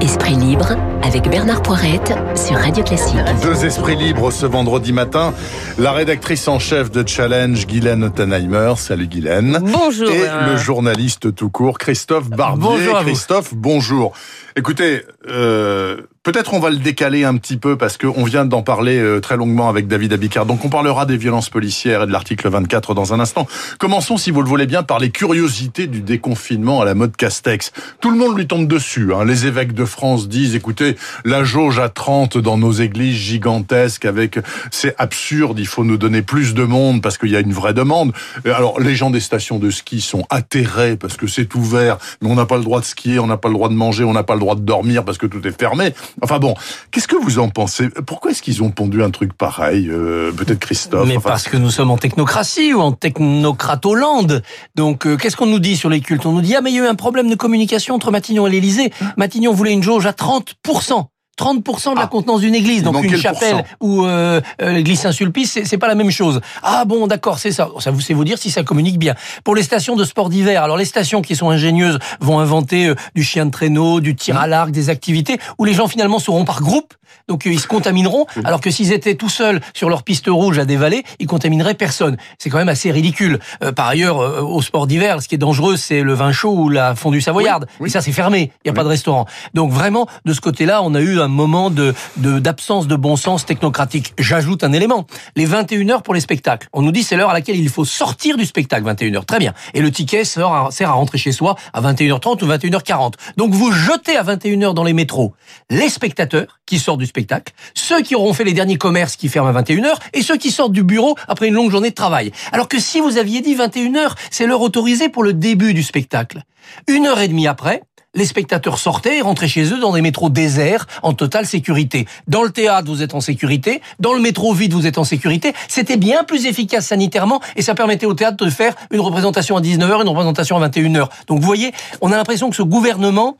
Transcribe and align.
Esprit 0.00 0.34
libre 0.34 0.76
avec 1.02 1.28
Bernard 1.28 1.62
Poirette 1.62 2.14
sur 2.36 2.56
Radio 2.56 2.84
Classique. 2.84 3.16
Deux 3.42 3.64
esprits 3.64 3.96
libres 3.96 4.30
ce 4.30 4.46
vendredi 4.46 4.92
matin. 4.92 5.34
La 5.78 5.90
rédactrice 5.90 6.46
en 6.46 6.60
chef 6.60 6.90
de 6.92 7.06
Challenge, 7.06 7.66
Guylaine 7.66 8.04
Ottenheimer. 8.04 8.74
Salut 8.76 9.08
Guylaine. 9.08 9.58
Bonjour. 9.62 10.08
Et 10.10 10.28
le 10.48 10.56
journaliste 10.56 11.34
tout 11.34 11.50
court, 11.50 11.78
Christophe 11.78 12.28
Barbier. 12.30 12.68
Bonjour 12.68 12.96
à 12.96 13.00
vous. 13.00 13.06
Christophe, 13.06 13.54
bonjour. 13.54 14.12
Écoutez, 14.54 15.02
euh, 15.28 15.96
peut-être 16.22 16.54
on 16.54 16.60
va 16.60 16.70
le 16.70 16.76
décaler 16.76 17.24
un 17.24 17.36
petit 17.36 17.56
peu 17.56 17.76
parce 17.76 17.96
qu'on 17.98 18.24
vient 18.24 18.44
d'en 18.44 18.62
parler 18.62 18.98
euh, 18.98 19.20
très 19.20 19.36
longuement 19.36 19.68
avec 19.68 19.86
David 19.86 20.12
Abicard. 20.12 20.46
Donc 20.46 20.64
on 20.64 20.68
parlera 20.68 21.06
des 21.06 21.16
violences 21.16 21.50
policières 21.50 22.02
et 22.02 22.06
de 22.06 22.12
l'article 22.12 22.48
24 22.48 22.94
dans 22.94 23.14
un 23.14 23.20
instant. 23.20 23.46
Commençons, 23.78 24.16
si 24.16 24.30
vous 24.30 24.42
le 24.42 24.48
voulez 24.48 24.66
bien, 24.66 24.82
par 24.82 24.98
les 24.98 25.10
curiosités 25.10 25.86
du 25.86 26.00
déconfinement 26.00 26.80
à 26.80 26.84
la 26.84 26.94
mode 26.94 27.16
Castex. 27.16 27.72
Tout 28.00 28.10
le 28.10 28.18
monde 28.18 28.36
lui 28.36 28.46
tombe 28.46 28.66
dessus. 28.66 29.14
Hein. 29.14 29.24
Les 29.24 29.46
évêques 29.46 29.72
de 29.72 29.84
France 29.84 30.28
disent, 30.28 30.54
écoutez, 30.54 30.96
la 31.24 31.44
jauge 31.44 31.78
à 31.78 31.88
30 31.88 32.38
dans 32.38 32.58
nos 32.58 32.72
églises 32.72 33.16
gigantesques 33.16 34.04
avec, 34.04 34.38
c'est 34.70 34.94
absurde, 34.98 35.58
il 35.58 35.66
faut 35.66 35.84
nous 35.84 35.96
donner 35.96 36.22
plus 36.22 36.54
de 36.54 36.64
monde 36.64 37.02
parce 37.02 37.18
qu'il 37.18 37.30
y 37.30 37.36
a 37.36 37.40
une 37.40 37.52
vraie 37.52 37.74
demande. 37.74 38.12
Et 38.44 38.50
Alors 38.50 38.80
les 38.80 38.94
gens 38.94 39.10
des 39.10 39.20
stations 39.20 39.58
de 39.58 39.70
ski 39.70 40.00
sont 40.00 40.24
atterrés 40.30 40.96
parce 40.96 41.16
que 41.16 41.26
c'est 41.26 41.54
ouvert, 41.54 41.98
mais 42.20 42.30
on 42.30 42.34
n'a 42.34 42.46
pas 42.46 42.56
le 42.56 42.64
droit 42.64 42.80
de 42.80 42.84
skier, 42.84 43.18
on 43.18 43.26
n'a 43.26 43.36
pas 43.36 43.48
le 43.48 43.54
droit 43.54 43.68
de 43.68 43.74
manger, 43.74 44.04
on 44.04 44.12
n'a 44.12 44.22
pas 44.22 44.34
le 44.34 44.40
droit 44.40 44.54
de 44.54 44.60
dormir 44.60 45.04
que 45.18 45.26
tout 45.26 45.46
est 45.46 45.58
fermé. 45.58 45.94
Enfin 46.22 46.38
bon, 46.38 46.54
qu'est-ce 46.90 47.08
que 47.08 47.16
vous 47.16 47.38
en 47.38 47.48
pensez? 47.48 47.88
Pourquoi 47.88 48.30
est-ce 48.30 48.42
qu'ils 48.42 48.62
ont 48.62 48.70
pondu 48.70 49.02
un 49.02 49.10
truc 49.10 49.32
pareil 49.32 49.88
euh, 49.90 50.32
Peut-être 50.32 50.58
Christophe? 50.58 51.08
Mais 51.08 51.16
enfin, 51.16 51.30
parce 51.30 51.48
que 51.48 51.56
nous 51.56 51.70
sommes 51.70 51.90
en 51.90 51.98
technocratie 51.98 52.74
ou 52.74 52.80
en 52.80 52.92
technocratolande. 52.92 54.42
Donc, 54.74 55.06
euh, 55.06 55.16
qu'est-ce 55.16 55.36
qu'on 55.36 55.46
nous 55.46 55.58
dit 55.58 55.76
sur 55.76 55.90
les 55.90 56.00
cultes? 56.00 56.26
On 56.26 56.32
nous 56.32 56.40
dit, 56.40 56.54
ah, 56.54 56.60
mais 56.60 56.70
il 56.70 56.76
y 56.76 56.80
a 56.80 56.84
eu 56.84 56.88
un 56.88 56.94
problème 56.94 57.28
de 57.30 57.34
communication 57.34 57.94
entre 57.94 58.10
Matignon 58.10 58.46
et 58.46 58.50
l'Élysée. 58.50 58.92
Matignon 59.16 59.52
voulait 59.52 59.72
une 59.72 59.82
jauge 59.82 60.06
à 60.06 60.12
30%. 60.12 61.06
30% 61.38 61.90
de 61.92 61.96
la 61.96 62.02
Ah. 62.02 62.06
contenance 62.06 62.40
d'une 62.40 62.54
église, 62.54 62.82
donc 62.82 63.02
une 63.04 63.16
chapelle 63.16 63.64
ou 63.80 64.04
euh, 64.04 64.40
euh, 64.62 64.72
l'église 64.72 65.00
Saint-Sulpice, 65.00 65.58
c'est 65.64 65.78
pas 65.78 65.88
la 65.88 65.94
même 65.94 66.10
chose. 66.10 66.40
Ah 66.62 66.84
bon, 66.86 67.06
d'accord, 67.06 67.38
c'est 67.38 67.52
ça. 67.52 67.68
Ça 67.78 67.90
vous 67.90 68.00
c'est 68.00 68.14
vous 68.14 68.24
dire 68.24 68.38
si 68.38 68.50
ça 68.50 68.62
communique 68.62 68.98
bien. 68.98 69.14
Pour 69.44 69.54
les 69.54 69.62
stations 69.62 69.96
de 69.96 70.04
sport 70.04 70.30
d'hiver, 70.30 70.62
alors 70.62 70.76
les 70.78 70.84
stations 70.86 71.20
qui 71.22 71.36
sont 71.36 71.50
ingénieuses 71.50 71.98
vont 72.20 72.38
inventer 72.40 72.86
euh, 72.88 72.94
du 73.14 73.22
chien 73.22 73.44
de 73.46 73.50
traîneau, 73.50 74.00
du 74.00 74.14
tir 74.16 74.38
à 74.38 74.46
l'arc, 74.46 74.70
des 74.70 74.88
activités 74.88 75.38
où 75.58 75.64
les 75.64 75.74
gens 75.74 75.88
finalement 75.88 76.18
seront 76.18 76.44
par 76.44 76.62
groupe, 76.62 76.94
donc 77.28 77.46
euh, 77.46 77.50
ils 77.50 77.60
se 77.60 77.66
contamineront, 77.66 78.26
alors 78.44 78.60
que 78.60 78.70
s'ils 78.70 78.92
étaient 78.92 79.14
tout 79.14 79.28
seuls 79.28 79.60
sur 79.74 79.88
leur 79.88 80.02
piste 80.02 80.26
rouge 80.28 80.58
à 80.58 80.64
dévaler, 80.64 81.04
ils 81.18 81.26
contamineraient 81.26 81.74
personne. 81.74 82.16
C'est 82.38 82.50
quand 82.50 82.58
même 82.58 82.68
assez 82.68 82.90
ridicule. 82.90 83.38
Euh, 83.62 83.72
par 83.72 83.88
ailleurs, 83.88 84.20
euh, 84.20 84.40
au 84.40 84.62
sport 84.62 84.86
d'hiver, 84.86 85.22
ce 85.22 85.28
qui 85.28 85.34
est 85.34 85.38
dangereux, 85.38 85.76
c'est 85.76 86.02
le 86.02 86.14
vin 86.14 86.32
chaud 86.32 86.52
ou 86.54 86.68
la 86.68 86.94
fondue 86.94 87.20
savoyarde. 87.20 87.66
Oui, 87.68 87.76
oui. 87.80 87.88
Et 87.88 87.92
ça, 87.92 88.00
c'est 88.00 88.12
fermé. 88.12 88.52
Il 88.64 88.68
n'y 88.68 88.70
a 88.70 88.72
Oui. 88.72 88.76
pas 88.76 88.84
de 88.84 88.88
restaurant. 88.88 89.26
Donc 89.54 89.72
vraiment, 89.72 90.06
de 90.24 90.32
ce 90.32 90.40
côté-là, 90.40 90.82
on 90.82 90.94
a 90.94 91.00
eu 91.00 91.20
un 91.20 91.28
moment 91.28 91.70
de 91.70 91.94
d'absence 92.16 92.86
de, 92.86 92.96
bon 92.96 93.16
sens 93.16 93.44
technocratique. 93.46 94.14
J'ajoute 94.18 94.64
un 94.64 94.72
élément. 94.72 95.06
Les 95.36 95.44
21 95.46 95.88
heures 95.90 96.02
pour 96.02 96.14
les 96.14 96.20
spectacles. 96.20 96.68
On 96.72 96.82
nous 96.82 96.92
dit 96.92 97.02
c'est 97.02 97.16
l'heure 97.16 97.30
à 97.30 97.34
laquelle 97.34 97.56
il 97.56 97.68
faut 97.68 97.84
sortir 97.84 98.36
du 98.36 98.44
spectacle, 98.46 98.84
21 98.84 99.14
heures. 99.14 99.26
Très 99.26 99.38
bien. 99.38 99.52
Et 99.74 99.80
le 99.80 99.90
ticket 99.90 100.24
sert 100.24 100.48
à, 100.48 100.70
sert 100.70 100.90
à 100.90 100.92
rentrer 100.94 101.18
chez 101.18 101.32
soi 101.32 101.56
à 101.72 101.80
21h30 101.80 102.44
ou 102.44 102.48
21h40. 102.48 103.14
Donc 103.36 103.52
vous 103.52 103.72
jetez 103.72 104.16
à 104.16 104.22
21 104.22 104.62
heures 104.62 104.74
dans 104.74 104.84
les 104.84 104.92
métros 104.92 105.34
les 105.70 105.88
spectateurs 105.88 106.58
qui 106.66 106.78
sortent 106.78 106.95
du 106.98 107.06
spectacle, 107.06 107.52
ceux 107.74 108.02
qui 108.02 108.14
auront 108.14 108.32
fait 108.32 108.44
les 108.44 108.52
derniers 108.52 108.78
commerces 108.78 109.16
qui 109.16 109.28
ferment 109.28 109.48
à 109.48 109.52
21 109.52 109.84
heures 109.84 109.98
et 110.12 110.22
ceux 110.22 110.36
qui 110.36 110.50
sortent 110.50 110.72
du 110.72 110.82
bureau 110.82 111.16
après 111.28 111.48
une 111.48 111.54
longue 111.54 111.70
journée 111.70 111.90
de 111.90 111.94
travail. 111.94 112.32
Alors 112.52 112.68
que 112.68 112.78
si 112.78 113.00
vous 113.00 113.18
aviez 113.18 113.40
dit 113.40 113.54
21 113.54 113.94
heures, 113.96 114.14
c'est 114.30 114.46
l'heure 114.46 114.60
autorisée 114.60 115.08
pour 115.08 115.22
le 115.22 115.32
début 115.32 115.74
du 115.74 115.82
spectacle. 115.82 116.42
Une 116.88 117.06
heure 117.06 117.20
et 117.20 117.28
demie 117.28 117.46
après, 117.46 117.82
les 118.16 118.24
spectateurs 118.24 118.78
sortaient 118.78 119.18
et 119.18 119.20
rentraient 119.20 119.46
chez 119.46 119.72
eux 119.72 119.78
dans 119.78 119.92
des 119.92 120.00
métros 120.00 120.30
déserts 120.30 120.86
en 121.02 121.12
totale 121.12 121.46
sécurité. 121.46 122.06
Dans 122.26 122.42
le 122.42 122.50
théâtre, 122.50 122.88
vous 122.88 123.02
êtes 123.02 123.14
en 123.14 123.20
sécurité. 123.20 123.82
Dans 124.00 124.14
le 124.14 124.20
métro 124.20 124.52
vide, 124.54 124.72
vous 124.72 124.86
êtes 124.86 124.98
en 124.98 125.04
sécurité. 125.04 125.52
C'était 125.68 125.98
bien 125.98 126.24
plus 126.24 126.46
efficace 126.46 126.86
sanitairement 126.86 127.40
et 127.54 127.62
ça 127.62 127.74
permettait 127.74 128.06
au 128.06 128.14
théâtre 128.14 128.42
de 128.42 128.50
faire 128.50 128.74
une 128.90 129.00
représentation 129.00 129.56
à 129.56 129.60
19h, 129.60 130.02
une 130.02 130.08
représentation 130.08 130.56
à 130.56 130.68
21h. 130.68 131.08
Donc 131.26 131.40
vous 131.40 131.46
voyez, 131.46 131.72
on 132.00 132.10
a 132.10 132.16
l'impression 132.16 132.48
que 132.48 132.56
ce 132.56 132.62
gouvernement 132.62 133.36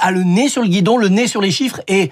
a 0.00 0.10
le 0.10 0.22
nez 0.22 0.48
sur 0.48 0.62
le 0.62 0.68
guidon, 0.68 0.96
le 0.96 1.08
nez 1.08 1.26
sur 1.26 1.42
les 1.42 1.50
chiffres 1.50 1.82
et 1.86 2.10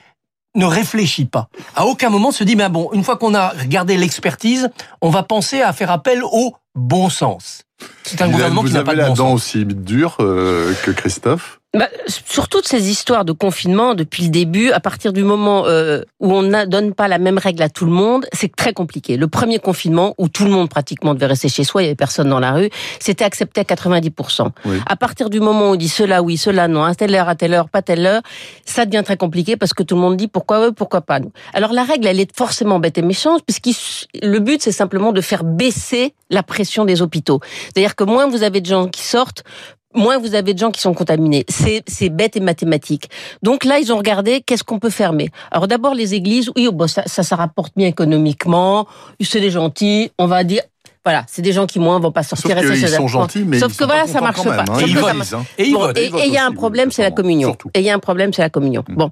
ne 0.55 0.67
réfléchit 0.67 1.25
pas. 1.25 1.49
À 1.75 1.87
aucun 1.87 2.11
moment 2.11 2.31
se 2.31 2.45
dit, 2.45 2.57
ben 2.57 2.69
bon, 2.69 2.91
une 2.93 3.05
fois 3.05 3.17
qu'on 3.17 3.35
a 3.35 3.49
regardé 3.51 3.97
l'expertise, 3.97 4.71
on 5.01 5.11
va 5.11 5.23
penser 5.23 5.63
à 5.63 5.73
faire 5.73 5.91
appel 5.91 6.23
au 6.23 6.55
bon 6.75 7.09
sens. 7.09 7.63
C'est 8.05 8.23
un 8.23 8.29
gouvernement 8.29 8.63
qui 8.63 8.69
vous 8.69 8.75
n'a 8.75 8.85
pas 8.85 8.93
avez 8.93 8.99
de 8.99 9.03
la 9.03 9.09
bon 9.09 9.15
dent 9.15 9.29
sens. 9.31 9.35
aussi 9.35 9.65
dure 9.65 10.17
euh, 10.21 10.75
que 10.85 10.91
Christophe. 10.91 11.61
Bah, 11.75 11.89
sur 12.07 12.49
toutes 12.49 12.69
ces 12.69 12.91
histoires 12.91 13.25
de 13.25 13.33
confinement 13.33 13.95
depuis 13.95 14.25
le 14.25 14.29
début, 14.29 14.73
à 14.73 14.81
partir 14.81 15.15
du 15.15 15.25
moment 15.25 15.65
euh, 15.67 16.03
où 16.21 16.31
on 16.31 16.43
ne 16.43 16.67
donne 16.67 16.93
pas 16.93 17.09
la 17.09 17.17
même 17.17 17.39
règle 17.39 17.63
à 17.63 17.71
tout 17.71 17.87
le 17.87 17.91
monde, 17.91 18.27
c'est 18.35 18.55
très 18.55 18.75
compliqué. 18.75 19.17
Le 19.17 19.27
premier 19.27 19.59
confinement, 19.59 20.15
où 20.19 20.29
tout 20.29 20.45
le 20.45 20.51
monde 20.51 20.69
pratiquement 20.69 21.15
devait 21.15 21.27
rester 21.27 21.49
chez 21.49 21.65
soi, 21.65 21.81
il 21.81 21.87
y 21.87 21.89
avait 21.89 21.95
personne 21.95 22.29
dans 22.29 22.41
la 22.41 22.53
rue, 22.53 22.69
c'était 23.01 23.25
accepté 23.25 23.63
à 23.63 23.65
90%. 23.65 24.51
Oui. 24.67 24.77
À 24.85 24.97
partir 24.97 25.31
du 25.31 25.41
moment 25.41 25.71
où 25.71 25.73
on 25.73 25.77
dit 25.77 25.89
cela 25.89 26.23
oui, 26.23 26.37
cela 26.37 26.69
non, 26.69 26.85
à 26.85 26.95
telle 26.95 27.15
heure, 27.15 27.31
à 27.31 27.37
telle 27.37 27.55
heure, 27.55 27.71
pas 27.71 27.81
telle 27.81 28.05
heure, 28.05 28.21
ça 28.67 28.85
devient 28.85 29.03
très 29.03 29.17
compliqué 29.17 29.57
parce 29.57 29.73
que 29.73 29.83
tout 29.83 29.95
le 29.95 30.03
monde 30.03 30.19
dit 30.19 30.29
pourquoi 30.29 30.67
eux, 30.67 30.73
pourquoi 30.73 31.01
pas 31.01 31.21
nous. 31.21 31.33
Alors 31.55 31.73
la 31.73 31.85
règle, 31.85 32.07
elle 32.07 32.21
est 32.21 32.37
forcément 32.37 32.81
bête 32.81 32.99
et 32.99 33.03
méchante, 33.03 33.45
puisque 33.47 33.79
le 34.23 34.39
but, 34.41 34.63
c'est 34.63 34.73
simplement 34.73 35.13
de 35.13 35.23
faire 35.23 35.43
baisser 35.43 36.13
la 36.29 36.43
pression 36.43 36.85
des 36.85 37.01
hôpitaux. 37.01 37.41
C'est-à-dire 37.65 37.97
que 37.97 38.05
moins 38.05 38.29
vous 38.29 38.43
avez 38.43 38.61
de 38.61 38.67
gens 38.67 38.89
qui 38.89 39.03
sortent, 39.03 39.43
moins 39.95 40.19
vous 40.19 40.35
avez 40.35 40.55
de 40.55 40.59
gens 40.59 40.71
qui 40.71 40.81
sont 40.81 40.95
contaminés. 40.95 41.45
C'est, 41.49 41.83
c'est 41.87 42.09
bête 42.09 42.37
et 42.37 42.41
mathématique. 42.41 43.09
Donc 43.43 43.65
là, 43.65 43.79
ils 43.79 43.93
ont 43.93 43.97
regardé 43.99 44.41
qu'est-ce 44.41 44.65
qu'on 44.65 44.79
peut 44.79 44.91
fermer. 44.91 45.31
Alors 45.51 45.69
d'abord, 45.69 45.95
les 45.95 46.15
églises, 46.15 46.51
oui, 46.57 46.69
bon, 46.73 46.87
ça, 46.87 47.03
ça, 47.07 47.23
ça 47.23 47.37
rapporte 47.37 47.73
bien 47.77 47.89
économiquement, 47.89 48.87
c'est 49.21 49.41
des 49.41 49.51
gentils, 49.51 50.11
on 50.19 50.27
va 50.27 50.45
dire... 50.45 50.63
Voilà, 51.05 51.25
c'est 51.27 51.43
des 51.43 51.53
gens 51.53 51.67
qui 51.67 51.81
moins 51.81 51.99
vont 51.99 52.13
pas 52.13 52.23
Sauf 52.23 52.39
sortir. 52.39 52.61
chez 52.61 52.85
eux. 52.85 52.87
sont 52.87 53.09
gentils, 53.09 53.43
mais 53.45 53.59
Sauf 53.59 53.73
ils 53.73 53.77
que 53.77 53.83
sont 53.83 53.87
voilà, 53.89 54.07
ça 54.07 54.21
marche 54.21 54.45
pas. 54.45 54.61
hein. 54.61 54.65
Sauf 54.79 54.89
Ils 54.89 54.97
hein. 54.99 55.45
Et 55.59 55.65
ils 55.65 55.73
Bon, 55.75 55.91
Ils 55.97 56.27
il 56.29 56.33
y 56.33 56.39
a 56.39 56.47
un 56.47 56.53
problème, 56.53 56.93
c'est 56.93 57.03
la 57.03 57.11
communion. 57.11 57.49
Surtout. 57.49 57.71
Et 57.75 57.81
il 57.81 57.85
y 57.85 57.91
a 57.91 57.95
un 57.95 57.99
problème, 57.99 58.33
c'est 58.33 58.43
la 58.43 58.51
communion. 58.51 58.85
Mm. 58.89 58.95
Bon. 58.95 59.11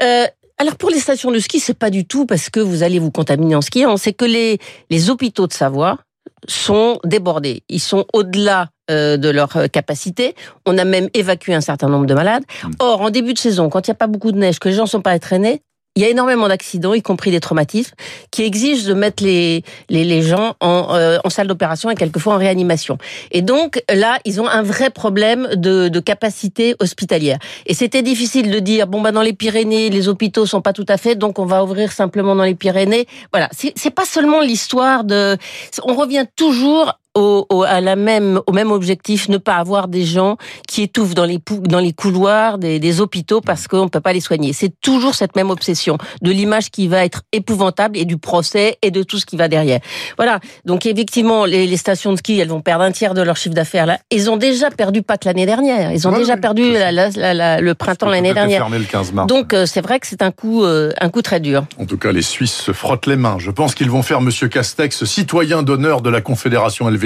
Euh, 0.00 0.26
alors 0.58 0.76
pour 0.76 0.90
les 0.90 1.00
stations 1.00 1.32
de 1.32 1.40
ski, 1.40 1.58
c'est 1.58 1.76
pas 1.76 1.90
du 1.90 2.04
tout 2.06 2.24
parce 2.24 2.50
que 2.50 2.60
vous 2.60 2.84
allez 2.84 3.00
vous 3.00 3.10
contaminer 3.10 3.56
en 3.56 3.62
skiant, 3.62 3.96
c'est 3.96 4.12
que 4.12 4.24
les, 4.24 4.58
les 4.90 5.10
hôpitaux 5.10 5.48
de 5.48 5.52
Savoie 5.52 5.98
sont 6.46 7.00
débordés. 7.02 7.64
Ils 7.68 7.80
sont 7.80 8.04
au-delà 8.12 8.68
euh, 8.90 9.16
de 9.16 9.30
leur 9.30 9.56
euh, 9.56 9.66
capacité. 9.66 10.34
On 10.66 10.76
a 10.78 10.84
même 10.84 11.08
évacué 11.14 11.54
un 11.54 11.60
certain 11.60 11.88
nombre 11.88 12.06
de 12.06 12.14
malades. 12.14 12.44
Mm. 12.62 12.70
Or, 12.80 13.00
en 13.00 13.10
début 13.10 13.32
de 13.32 13.38
saison, 13.38 13.68
quand 13.70 13.86
il 13.86 13.90
n'y 13.90 13.94
a 13.94 13.96
pas 13.96 14.06
beaucoup 14.06 14.32
de 14.32 14.38
neige, 14.38 14.58
que 14.58 14.68
les 14.68 14.74
gens 14.74 14.84
ne 14.84 14.88
sont 14.88 15.00
pas 15.00 15.14
entraînés, 15.14 15.62
il 15.96 16.02
y 16.02 16.06
a 16.06 16.08
énormément 16.08 16.48
d'accidents, 16.48 16.92
y 16.92 17.02
compris 17.02 17.30
des 17.30 17.38
traumatismes, 17.38 17.94
qui 18.32 18.42
exigent 18.42 18.84
de 18.84 18.94
mettre 18.94 19.22
les, 19.22 19.62
les, 19.88 20.04
les 20.04 20.22
gens 20.22 20.56
en, 20.60 20.88
euh, 20.90 21.18
en 21.22 21.30
salle 21.30 21.46
d'opération 21.46 21.88
et 21.88 21.94
quelquefois 21.94 22.34
en 22.34 22.38
réanimation. 22.38 22.98
Et 23.30 23.42
donc 23.42 23.80
là, 23.88 24.18
ils 24.24 24.40
ont 24.40 24.48
un 24.48 24.62
vrai 24.62 24.90
problème 24.90 25.48
de, 25.54 25.88
de 25.88 26.00
capacité 26.00 26.74
hospitalière. 26.80 27.38
Et 27.66 27.74
c'était 27.74 28.02
difficile 28.02 28.50
de 28.50 28.58
dire 28.58 28.88
bon 28.88 29.02
bah 29.02 29.12
dans 29.12 29.22
les 29.22 29.34
Pyrénées, 29.34 29.88
les 29.88 30.08
hôpitaux 30.08 30.46
sont 30.46 30.62
pas 30.62 30.72
tout 30.72 30.86
à 30.88 30.96
fait, 30.96 31.14
donc 31.14 31.38
on 31.38 31.46
va 31.46 31.62
ouvrir 31.62 31.92
simplement 31.92 32.34
dans 32.34 32.44
les 32.44 32.56
Pyrénées. 32.56 33.06
Voilà, 33.32 33.48
c'est 33.52 33.94
pas 33.94 34.04
seulement 34.04 34.40
l'histoire 34.40 35.04
de, 35.04 35.36
on 35.84 35.94
revient 35.94 36.26
toujours 36.34 36.98
au, 37.14 37.46
au, 37.50 37.62
à 37.62 37.80
la 37.80 37.96
même, 37.96 38.40
au 38.46 38.52
même 38.52 38.70
objectif, 38.72 39.28
ne 39.28 39.38
pas 39.38 39.56
avoir 39.56 39.88
des 39.88 40.04
gens 40.04 40.36
qui 40.68 40.82
étouffent 40.82 41.14
dans 41.14 41.24
les, 41.24 41.38
dans 41.62 41.78
les 41.78 41.92
couloirs 41.92 42.58
des, 42.58 42.78
des 42.80 43.00
hôpitaux 43.00 43.40
parce 43.40 43.68
qu'on 43.68 43.84
ne 43.84 43.88
peut 43.88 44.00
pas 44.00 44.12
les 44.12 44.20
soigner. 44.20 44.52
C'est 44.52 44.72
toujours 44.80 45.14
cette 45.14 45.36
même 45.36 45.50
obsession 45.50 45.96
de 46.22 46.30
l'image 46.30 46.70
qui 46.70 46.88
va 46.88 47.04
être 47.04 47.22
épouvantable 47.32 47.96
et 47.96 48.04
du 48.04 48.16
procès 48.18 48.78
et 48.82 48.90
de 48.90 49.02
tout 49.02 49.18
ce 49.18 49.26
qui 49.26 49.36
va 49.36 49.48
derrière. 49.48 49.80
Voilà. 50.16 50.40
Donc 50.64 50.86
effectivement, 50.86 51.44
les, 51.44 51.66
les 51.66 51.76
stations 51.76 52.12
de 52.12 52.16
ski, 52.18 52.38
elles 52.38 52.48
vont 52.48 52.60
perdre 52.60 52.84
un 52.84 52.92
tiers 52.92 53.14
de 53.14 53.22
leur 53.22 53.36
chiffre 53.36 53.54
d'affaires 53.54 53.86
là. 53.86 53.98
Ils 54.10 54.30
ont 54.30 54.36
déjà 54.36 54.70
perdu 54.70 55.02
pas 55.02 55.16
que 55.16 55.26
l'année 55.28 55.46
dernière. 55.46 55.92
Ils 55.92 56.08
ont 56.08 56.12
Ouais, 56.12 56.18
déjà 56.18 56.36
perdu 56.36 56.72
la- 56.72 56.92
la- 56.92 57.10
la- 57.34 57.60
le 57.60 57.74
printemps 57.74 58.08
l'année 58.08 58.34
dernière. 58.34 58.58
fermé 58.62 58.78
le 58.78 58.84
15 58.84 59.12
mars. 59.12 59.26
Donc 59.28 59.52
euh, 59.54 59.66
c'est 59.66 59.80
vrai 59.80 60.00
que 60.00 60.06
c'est 60.06 60.22
un 60.22 60.30
coup, 60.30 60.64
euh, 60.64 60.92
un 61.00 61.08
coup 61.10 61.22
très 61.22 61.40
dur. 61.40 61.64
En 61.78 61.86
tout 61.86 61.98
cas, 61.98 62.12
les 62.12 62.22
Suisses 62.22 62.54
se 62.54 62.72
frottent 62.72 63.06
les 63.06 63.16
mains. 63.16 63.36
Je 63.38 63.50
pense 63.50 63.74
qu'ils 63.74 63.90
vont 63.90 64.02
faire 64.02 64.20
Monsieur 64.20 64.48
Castex 64.48 65.04
citoyen 65.04 65.62
d'honneur 65.62 66.00
de 66.00 66.10
la 66.10 66.20
Confédération 66.20 66.88
helvétique, 66.88 67.03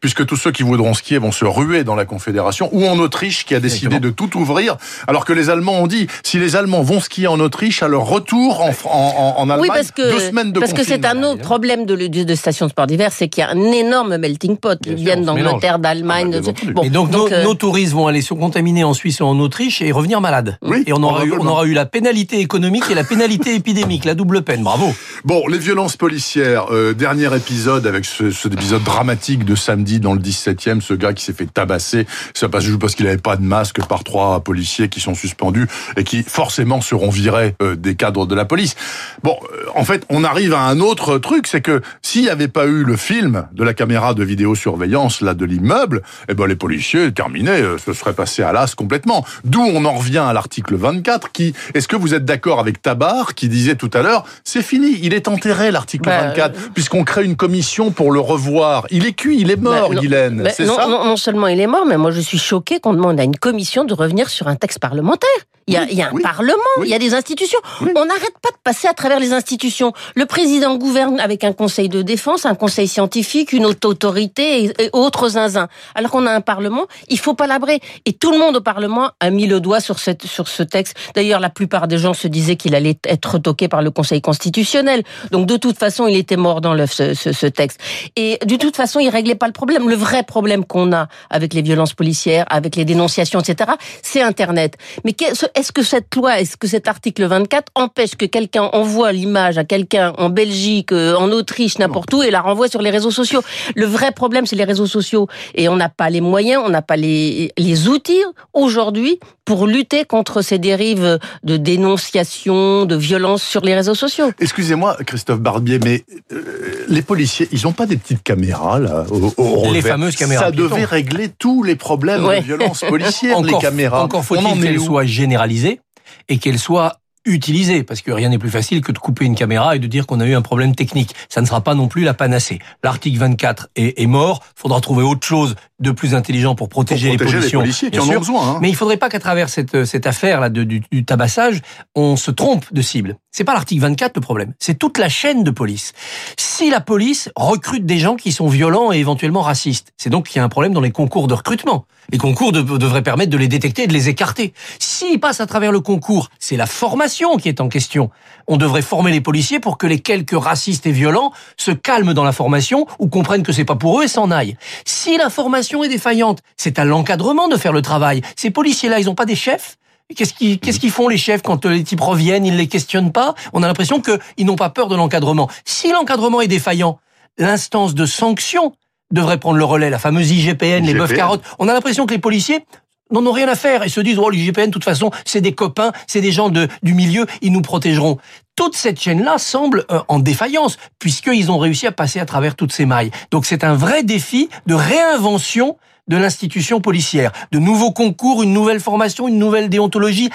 puisque 0.00 0.26
tous 0.26 0.36
ceux 0.36 0.50
qui 0.52 0.62
voudront 0.62 0.94
skier 0.94 1.18
vont 1.18 1.32
se 1.32 1.44
ruer 1.44 1.84
dans 1.84 1.94
la 1.94 2.04
Confédération, 2.04 2.68
ou 2.72 2.86
en 2.86 2.98
Autriche, 2.98 3.44
qui 3.44 3.54
a 3.54 3.60
décidé 3.60 4.00
de 4.00 4.10
tout 4.10 4.36
ouvrir, 4.36 4.76
alors 5.06 5.24
que 5.24 5.32
les 5.32 5.50
Allemands 5.50 5.80
ont 5.80 5.86
dit, 5.86 6.06
si 6.22 6.38
les 6.38 6.56
Allemands 6.56 6.82
vont 6.82 7.00
skier 7.00 7.26
en 7.26 7.40
Autriche, 7.40 7.82
à 7.82 7.88
leur 7.88 8.04
retour 8.04 8.60
en, 8.60 8.70
en, 8.84 8.88
en, 8.90 9.34
en 9.38 9.50
Allemagne, 9.50 9.60
Oui, 9.60 9.68
parce 9.68 9.90
que 9.90 10.02
deux 10.10 10.20
semaines 10.20 10.52
de 10.52 10.60
parce 10.60 10.72
que 10.72 10.84
c'est 10.84 11.04
un 11.04 11.22
autre 11.22 11.40
problème 11.42 11.86
de, 11.86 11.96
de, 11.96 12.22
de 12.24 12.34
stations 12.34 12.66
de 12.66 12.70
sport 12.70 12.86
d'hiver, 12.86 13.10
c'est 13.12 13.28
qu'il 13.28 13.40
y 13.42 13.44
a 13.44 13.50
un 13.50 13.72
énorme 13.72 14.16
melting 14.16 14.56
pot. 14.56 14.78
Ils 14.86 14.94
viennent 14.94 15.24
d'Angleterre, 15.24 15.78
d'Allemagne. 15.78 16.34
Ah 16.36 16.40
bah, 16.40 16.52
de-. 16.52 16.72
Bon, 16.72 16.82
et 16.82 16.90
donc, 16.90 17.10
nos, 17.10 17.30
euh, 17.30 17.44
nos 17.44 17.54
touristes 17.54 17.92
vont 17.92 18.06
aller 18.06 18.22
se 18.22 18.34
contaminer 18.34 18.84
en 18.84 18.94
Suisse 18.94 19.20
ou 19.20 19.24
en 19.24 19.38
Autriche 19.40 19.80
et 19.82 19.92
revenir 19.92 20.20
malades. 20.20 20.58
Oui, 20.62 20.84
et 20.86 20.92
on 20.92 21.02
aura, 21.02 21.24
eu, 21.24 21.32
on 21.32 21.36
probablement. 21.36 21.52
aura 21.52 21.66
eu 21.66 21.72
la 21.72 21.86
pénalité 21.86 22.40
économique 22.40 22.84
et 22.90 22.94
la 22.94 23.04
pénalité 23.04 23.54
épidémique, 23.54 24.04
la 24.04 24.14
double 24.14 24.42
peine. 24.42 24.62
Bravo. 24.62 24.92
Bon, 25.24 25.46
les 25.48 25.58
violences 25.58 25.96
policières, 25.96 26.66
euh, 26.70 26.92
dernier 26.94 27.34
épisode 27.34 27.86
avec 27.86 28.04
ce, 28.04 28.30
cet 28.30 28.52
épisode 28.52 28.82
dramatique 28.84 29.23
dramatique 29.24 29.44
de 29.46 29.54
samedi 29.54 30.00
dans 30.00 30.12
le 30.12 30.20
17e, 30.20 30.82
ce 30.82 30.92
gars 30.92 31.14
qui 31.14 31.24
s'est 31.24 31.32
fait 31.32 31.46
tabasser, 31.46 32.06
ça 32.34 32.50
passe 32.50 32.64
juste 32.64 32.78
parce 32.78 32.94
qu'il 32.94 33.06
n'avait 33.06 33.16
pas 33.16 33.36
de 33.36 33.42
masque 33.42 33.82
par 33.86 34.04
trois 34.04 34.40
policiers 34.40 34.90
qui 34.90 35.00
sont 35.00 35.14
suspendus 35.14 35.66
et 35.96 36.04
qui 36.04 36.22
forcément 36.22 36.82
seront 36.82 37.08
virés 37.08 37.54
euh, 37.62 37.74
des 37.74 37.94
cadres 37.94 38.26
de 38.26 38.34
la 38.34 38.44
police. 38.44 38.74
Bon, 39.22 39.38
euh, 39.54 39.64
en 39.74 39.84
fait, 39.84 40.04
on 40.10 40.24
arrive 40.24 40.52
à 40.52 40.60
un 40.60 40.78
autre 40.80 41.16
truc, 41.16 41.46
c'est 41.46 41.62
que 41.62 41.80
s'il 42.02 42.22
n'y 42.22 42.28
avait 42.28 42.48
pas 42.48 42.66
eu 42.66 42.84
le 42.84 42.96
film 42.96 43.46
de 43.52 43.64
la 43.64 43.72
caméra 43.72 44.12
de 44.12 44.22
vidéosurveillance 44.22 45.22
là 45.22 45.32
de 45.32 45.46
l'immeuble, 45.46 46.02
eh 46.28 46.34
ben 46.34 46.46
les 46.46 46.56
policiers 46.56 47.10
terminés 47.12 47.62
euh, 47.62 47.78
se 47.78 47.94
seraient 47.94 48.12
passés 48.12 48.42
à 48.42 48.52
l'as 48.52 48.74
complètement. 48.74 49.24
D'où 49.44 49.62
on 49.62 49.86
en 49.86 49.92
revient 49.94 50.18
à 50.18 50.34
l'article 50.34 50.76
24 50.76 51.32
qui 51.32 51.54
est-ce 51.72 51.88
que 51.88 51.96
vous 51.96 52.12
êtes 52.12 52.26
d'accord 52.26 52.60
avec 52.60 52.82
Tabar 52.82 53.34
qui 53.34 53.48
disait 53.48 53.76
tout 53.76 53.90
à 53.94 54.02
l'heure, 54.02 54.26
c'est 54.44 54.62
fini, 54.62 54.98
il 55.02 55.14
est 55.14 55.28
enterré 55.28 55.70
l'article 55.70 56.10
24 56.10 56.72
puisqu'on 56.74 57.04
crée 57.04 57.24
une 57.24 57.36
commission 57.36 57.90
pour 57.90 58.12
le 58.12 58.20
revoir. 58.20 58.86
Il 58.90 59.06
est 59.06 59.13
cuit, 59.14 59.40
il 59.40 59.50
est 59.50 59.56
mort, 59.56 59.90
bah, 59.90 59.96
Guylaine. 59.96 60.48
c'est 60.54 60.66
ça 60.66 60.86
non, 60.86 61.04
non 61.04 61.16
seulement 61.16 61.48
il 61.48 61.60
est 61.60 61.66
mort, 61.66 61.86
mais 61.86 61.96
moi 61.96 62.10
je 62.10 62.20
suis 62.20 62.38
choqué 62.38 62.80
qu'on 62.80 62.94
demande 62.94 63.18
à 63.18 63.24
une 63.24 63.36
commission 63.36 63.84
de 63.84 63.94
revenir 63.94 64.28
sur 64.28 64.48
un 64.48 64.56
texte 64.56 64.78
parlementaire. 64.78 65.28
Il 65.66 65.72
y 65.72 65.76
a, 65.78 65.84
il 65.90 65.96
y 65.96 66.02
a 66.02 66.10
un 66.10 66.20
parlement, 66.20 66.58
il 66.82 66.90
y 66.90 66.94
a 66.94 66.98
des 66.98 67.14
institutions. 67.14 67.58
On 67.80 68.04
n'arrête 68.04 68.34
pas 68.42 68.50
de 68.50 68.58
passer 68.62 68.86
à 68.86 68.92
travers 68.92 69.18
les 69.18 69.32
institutions. 69.32 69.94
Le 70.14 70.26
président 70.26 70.76
gouverne 70.76 71.18
avec 71.20 71.42
un 71.42 71.54
conseil 71.54 71.88
de 71.88 72.02
défense, 72.02 72.44
un 72.44 72.54
conseil 72.54 72.86
scientifique, 72.86 73.52
une 73.54 73.64
autre 73.64 73.88
autorité 73.88 74.64
et, 74.64 74.90
autres 74.92 75.30
zinzins. 75.30 75.68
Alors 75.94 76.10
qu'on 76.10 76.26
a 76.26 76.32
un 76.32 76.42
parlement, 76.42 76.86
il 77.08 77.18
faut 77.18 77.32
pas 77.32 77.46
l'abrer. 77.46 77.80
Et 78.04 78.12
tout 78.12 78.30
le 78.30 78.38
monde 78.38 78.56
au 78.56 78.60
parlement 78.60 79.12
a 79.20 79.30
mis 79.30 79.46
le 79.46 79.58
doigt 79.58 79.80
sur, 79.80 79.98
cette, 79.98 80.26
sur 80.26 80.48
ce 80.48 80.62
texte. 80.62 80.96
D'ailleurs, 81.14 81.40
la 81.40 81.48
plupart 81.48 81.88
des 81.88 81.96
gens 81.96 82.12
se 82.12 82.28
disaient 82.28 82.56
qu'il 82.56 82.74
allait 82.74 82.98
être 83.06 83.38
toqué 83.38 83.68
par 83.68 83.80
le 83.80 83.90
conseil 83.90 84.20
constitutionnel. 84.20 85.02
Donc 85.30 85.46
de 85.46 85.56
toute 85.56 85.78
façon, 85.78 86.06
il 86.06 86.16
était 86.16 86.36
mort 86.36 86.60
dans 86.60 86.74
l'œuf, 86.74 86.92
ce, 86.92 87.14
ce, 87.14 87.32
ce, 87.32 87.46
texte. 87.46 87.80
Et 88.16 88.38
de 88.44 88.56
toute 88.56 88.76
façon, 88.76 89.00
il 89.04 89.10
réglait 89.10 89.34
pas 89.34 89.46
le 89.46 89.52
problème. 89.52 89.88
Le 89.88 89.94
vrai 89.94 90.22
problème 90.22 90.64
qu'on 90.64 90.92
a 90.92 91.08
avec 91.30 91.54
les 91.54 91.62
violences 91.62 91.94
policières, 91.94 92.44
avec 92.48 92.76
les 92.76 92.84
dénonciations, 92.84 93.40
etc., 93.40 93.72
c'est 94.02 94.22
Internet. 94.22 94.76
Mais 95.04 95.14
est-ce 95.54 95.72
que 95.72 95.82
cette 95.82 96.14
loi, 96.14 96.40
est-ce 96.40 96.56
que 96.56 96.66
cet 96.66 96.88
article 96.88 97.24
24 97.24 97.72
empêche 97.74 98.16
que 98.16 98.26
quelqu'un 98.26 98.64
envoie 98.72 99.12
l'image 99.12 99.58
à 99.58 99.64
quelqu'un 99.64 100.12
en 100.18 100.30
Belgique, 100.30 100.92
euh, 100.92 101.14
en 101.16 101.30
Autriche, 101.30 101.78
n'importe 101.78 102.12
où 102.14 102.22
et 102.22 102.30
la 102.30 102.40
renvoie 102.40 102.68
sur 102.68 102.82
les 102.82 102.90
réseaux 102.90 103.10
sociaux? 103.10 103.42
Le 103.74 103.86
vrai 103.86 104.12
problème, 104.12 104.46
c'est 104.46 104.56
les 104.56 104.64
réseaux 104.64 104.86
sociaux. 104.86 105.28
Et 105.54 105.68
on 105.68 105.76
n'a 105.76 105.88
pas 105.88 106.10
les 106.10 106.20
moyens, 106.20 106.62
on 106.64 106.70
n'a 106.70 106.82
pas 106.82 106.96
les, 106.96 107.52
les 107.56 107.88
outils 107.88 108.22
aujourd'hui 108.52 109.18
pour 109.44 109.66
lutter 109.66 110.04
contre 110.04 110.42
ces 110.42 110.58
dérives 110.58 111.18
de 111.42 111.56
dénonciation, 111.56 112.86
de 112.86 112.96
violence 112.96 113.42
sur 113.42 113.60
les 113.60 113.74
réseaux 113.74 113.94
sociaux. 113.94 114.30
Excusez-moi, 114.40 114.96
Christophe 115.06 115.40
Barbier, 115.40 115.78
mais 115.78 116.04
euh, 116.32 116.84
les 116.88 117.02
policiers, 117.02 117.48
ils 117.52 117.62
n'ont 117.64 117.72
pas 117.72 117.86
des 117.86 117.96
petites 117.96 118.22
caméras 118.22 118.78
là 118.84 119.04
au, 119.10 119.72
Les 119.72 119.82
fameuses 119.82 120.16
caméras. 120.16 120.44
Ça 120.44 120.50
devait 120.50 120.84
régler 120.84 121.28
tous 121.28 121.62
les 121.62 121.76
problèmes 121.76 122.22
de 122.22 122.42
violence 122.42 122.80
policière, 122.88 123.40
les 123.42 123.58
caméras. 123.58 124.04
Encore 124.04 124.24
faut-il 124.24 124.62
qu'elles 124.62 124.80
soient 124.80 125.04
généralisées 125.04 125.80
et 126.28 126.38
qu'elles 126.38 126.58
soient 126.58 126.98
utilisées, 127.26 127.84
parce 127.84 128.02
que 128.02 128.12
rien 128.12 128.28
n'est 128.28 128.38
plus 128.38 128.50
facile 128.50 128.82
que 128.82 128.92
de 128.92 128.98
couper 128.98 129.24
une 129.24 129.34
caméra 129.34 129.76
et 129.76 129.78
de 129.78 129.86
dire 129.86 130.06
qu'on 130.06 130.20
a 130.20 130.26
eu 130.26 130.34
un 130.34 130.42
problème 130.42 130.74
technique. 130.74 131.14
Ça 131.28 131.40
ne 131.40 131.46
sera 131.46 131.62
pas 131.62 131.74
non 131.74 131.88
plus 131.88 132.04
la 132.04 132.14
panacée. 132.14 132.58
L'article 132.82 133.18
24 133.18 133.68
est, 133.76 134.00
est 134.00 134.06
mort, 134.06 134.42
faudra 134.54 134.80
trouver 134.80 135.04
autre 135.04 135.26
chose 135.26 135.54
de 135.84 135.92
plus 135.92 136.14
intelligent 136.14 136.56
pour 136.56 136.68
protéger, 136.68 137.12
les, 137.12 137.16
pollutions, 137.16 137.60
policiers 137.60 137.90
qui 137.90 138.00
en 138.00 138.08
ont 138.08 138.18
besoin. 138.18 138.48
Hein. 138.48 138.58
Mais 138.60 138.68
il 138.68 138.74
faudrait 138.74 138.96
pas 138.96 139.08
qu'à 139.08 139.20
travers 139.20 139.48
cette, 139.48 139.84
cette 139.84 140.06
affaire 140.06 140.40
là 140.40 140.48
du, 140.48 140.66
du, 140.66 141.04
tabassage, 141.04 141.60
on 141.94 142.16
se 142.16 142.32
trompe 142.32 142.64
de 142.72 142.82
cible. 142.82 143.16
C'est 143.30 143.44
pas 143.44 143.54
l'article 143.54 143.82
24 143.82 144.16
le 144.16 144.20
problème, 144.20 144.54
c'est 144.58 144.78
toute 144.78 144.98
la 144.98 145.08
chaîne 145.08 145.44
de 145.44 145.50
police. 145.50 145.92
Si 146.36 146.70
la 146.70 146.80
police 146.80 147.30
recrute 147.36 147.86
des 147.86 147.98
gens 147.98 148.16
qui 148.16 148.32
sont 148.32 148.48
violents 148.48 148.92
et 148.92 148.98
éventuellement 148.98 149.42
racistes, 149.42 149.92
c'est 149.96 150.10
donc 150.10 150.28
qu'il 150.28 150.38
y 150.38 150.40
a 150.40 150.44
un 150.44 150.48
problème 150.48 150.72
dans 150.72 150.80
les 150.80 150.92
concours 150.92 151.28
de 151.28 151.34
recrutement. 151.34 151.86
Les 152.12 152.18
concours 152.18 152.52
devraient 152.52 153.02
permettre 153.02 153.30
de 153.30 153.38
les 153.38 153.48
détecter 153.48 153.84
et 153.84 153.86
de 153.86 153.92
les 153.92 154.08
écarter. 154.08 154.52
S'ils 154.78 155.18
passent 155.18 155.40
à 155.40 155.46
travers 155.46 155.72
le 155.72 155.80
concours, 155.80 156.28
c'est 156.38 156.56
la 156.56 156.66
formation 156.66 157.36
qui 157.36 157.48
est 157.48 157.60
en 157.60 157.68
question. 157.68 158.10
On 158.46 158.56
devrait 158.56 158.82
former 158.82 159.10
les 159.10 159.20
policiers 159.20 159.58
pour 159.58 159.78
que 159.78 159.86
les 159.86 160.00
quelques 160.00 160.38
racistes 160.38 160.86
et 160.86 160.92
violents 160.92 161.32
se 161.56 161.70
calment 161.70 162.12
dans 162.12 162.24
la 162.24 162.32
formation 162.32 162.86
ou 162.98 163.08
comprennent 163.08 163.42
que 163.42 163.52
c'est 163.52 163.64
pas 163.64 163.76
pour 163.76 164.00
eux 164.00 164.04
et 164.04 164.08
s'en 164.08 164.30
aillent. 164.30 164.56
Si 164.84 165.16
la 165.16 165.30
formation 165.30 165.73
est 165.82 165.88
défaillante, 165.88 166.40
c'est 166.56 166.78
à 166.78 166.84
l'encadrement 166.84 167.48
de 167.48 167.56
faire 167.56 167.72
le 167.72 167.82
travail. 167.82 168.22
Ces 168.36 168.50
policiers-là, 168.50 169.00
ils 169.00 169.06
n'ont 169.06 169.14
pas 169.14 169.26
des 169.26 169.34
chefs? 169.34 169.78
Qu'est-ce 170.14 170.34
qu'ils 170.34 170.60
qu'est-ce 170.60 170.78
qu'ils 170.78 170.90
font 170.90 171.08
les 171.08 171.16
chefs 171.16 171.42
quand 171.42 171.64
les 171.64 171.82
types 171.82 172.00
reviennent 172.00 172.44
Ils 172.44 172.56
les 172.56 172.68
questionnent 172.68 173.10
pas? 173.10 173.34
On 173.54 173.62
a 173.62 173.66
l'impression 173.66 174.00
qu'ils 174.00 174.46
n'ont 174.46 174.54
pas 174.54 174.70
peur 174.70 174.88
de 174.88 174.96
l'encadrement. 174.96 175.48
Si 175.64 175.90
l'encadrement 175.90 176.42
est 176.42 176.46
défaillant, 176.46 176.98
l'instance 177.38 177.94
de 177.94 178.04
sanction 178.06 178.74
devrait 179.10 179.38
prendre 179.38 179.56
le 179.56 179.64
relais, 179.64 179.90
la 179.90 179.98
fameuse 179.98 180.30
IGPN, 180.30 180.84
les 180.84 180.94
bœufs 180.94 181.08
carottes. 181.08 181.42
On 181.58 181.68
a 181.68 181.72
l'impression 181.72 182.04
que 182.04 182.12
les 182.12 182.20
policiers 182.20 182.64
n'en 183.10 183.24
ont 183.26 183.32
rien 183.32 183.48
à 183.48 183.54
faire 183.54 183.82
et 183.82 183.88
se 183.88 184.00
disent 184.00 184.18
oh 184.18 184.28
l'IGPN 184.30 184.66
de 184.66 184.70
toute 184.70 184.84
façon 184.84 185.10
c'est 185.24 185.40
des 185.40 185.52
copains, 185.52 185.92
c'est 186.06 186.20
des 186.20 186.32
gens 186.32 186.48
de, 186.48 186.68
du 186.82 186.94
milieu, 186.94 187.26
ils 187.40 187.52
nous 187.52 187.62
protégeront. 187.62 188.18
Toute 188.56 188.76
cette 188.76 189.00
chaîne-là 189.00 189.38
semble 189.38 189.84
euh, 189.90 190.00
en 190.08 190.20
défaillance 190.20 190.78
puisqu'ils 190.98 191.50
ont 191.50 191.58
réussi 191.58 191.86
à 191.86 191.92
passer 191.92 192.20
à 192.20 192.26
travers 192.26 192.54
toutes 192.54 192.72
ces 192.72 192.86
mailles. 192.86 193.10
Donc 193.30 193.46
c'est 193.46 193.64
un 193.64 193.74
vrai 193.74 194.02
défi 194.02 194.48
de 194.66 194.74
réinvention 194.74 195.76
de 196.06 196.16
l'institution 196.16 196.80
policière, 196.80 197.32
de 197.50 197.58
nouveaux 197.58 197.92
concours, 197.92 198.42
une 198.42 198.52
nouvelle 198.52 198.80
formation, 198.80 199.26
une 199.26 199.38
nouvelle 199.38 199.70
déontologie, 199.70 200.30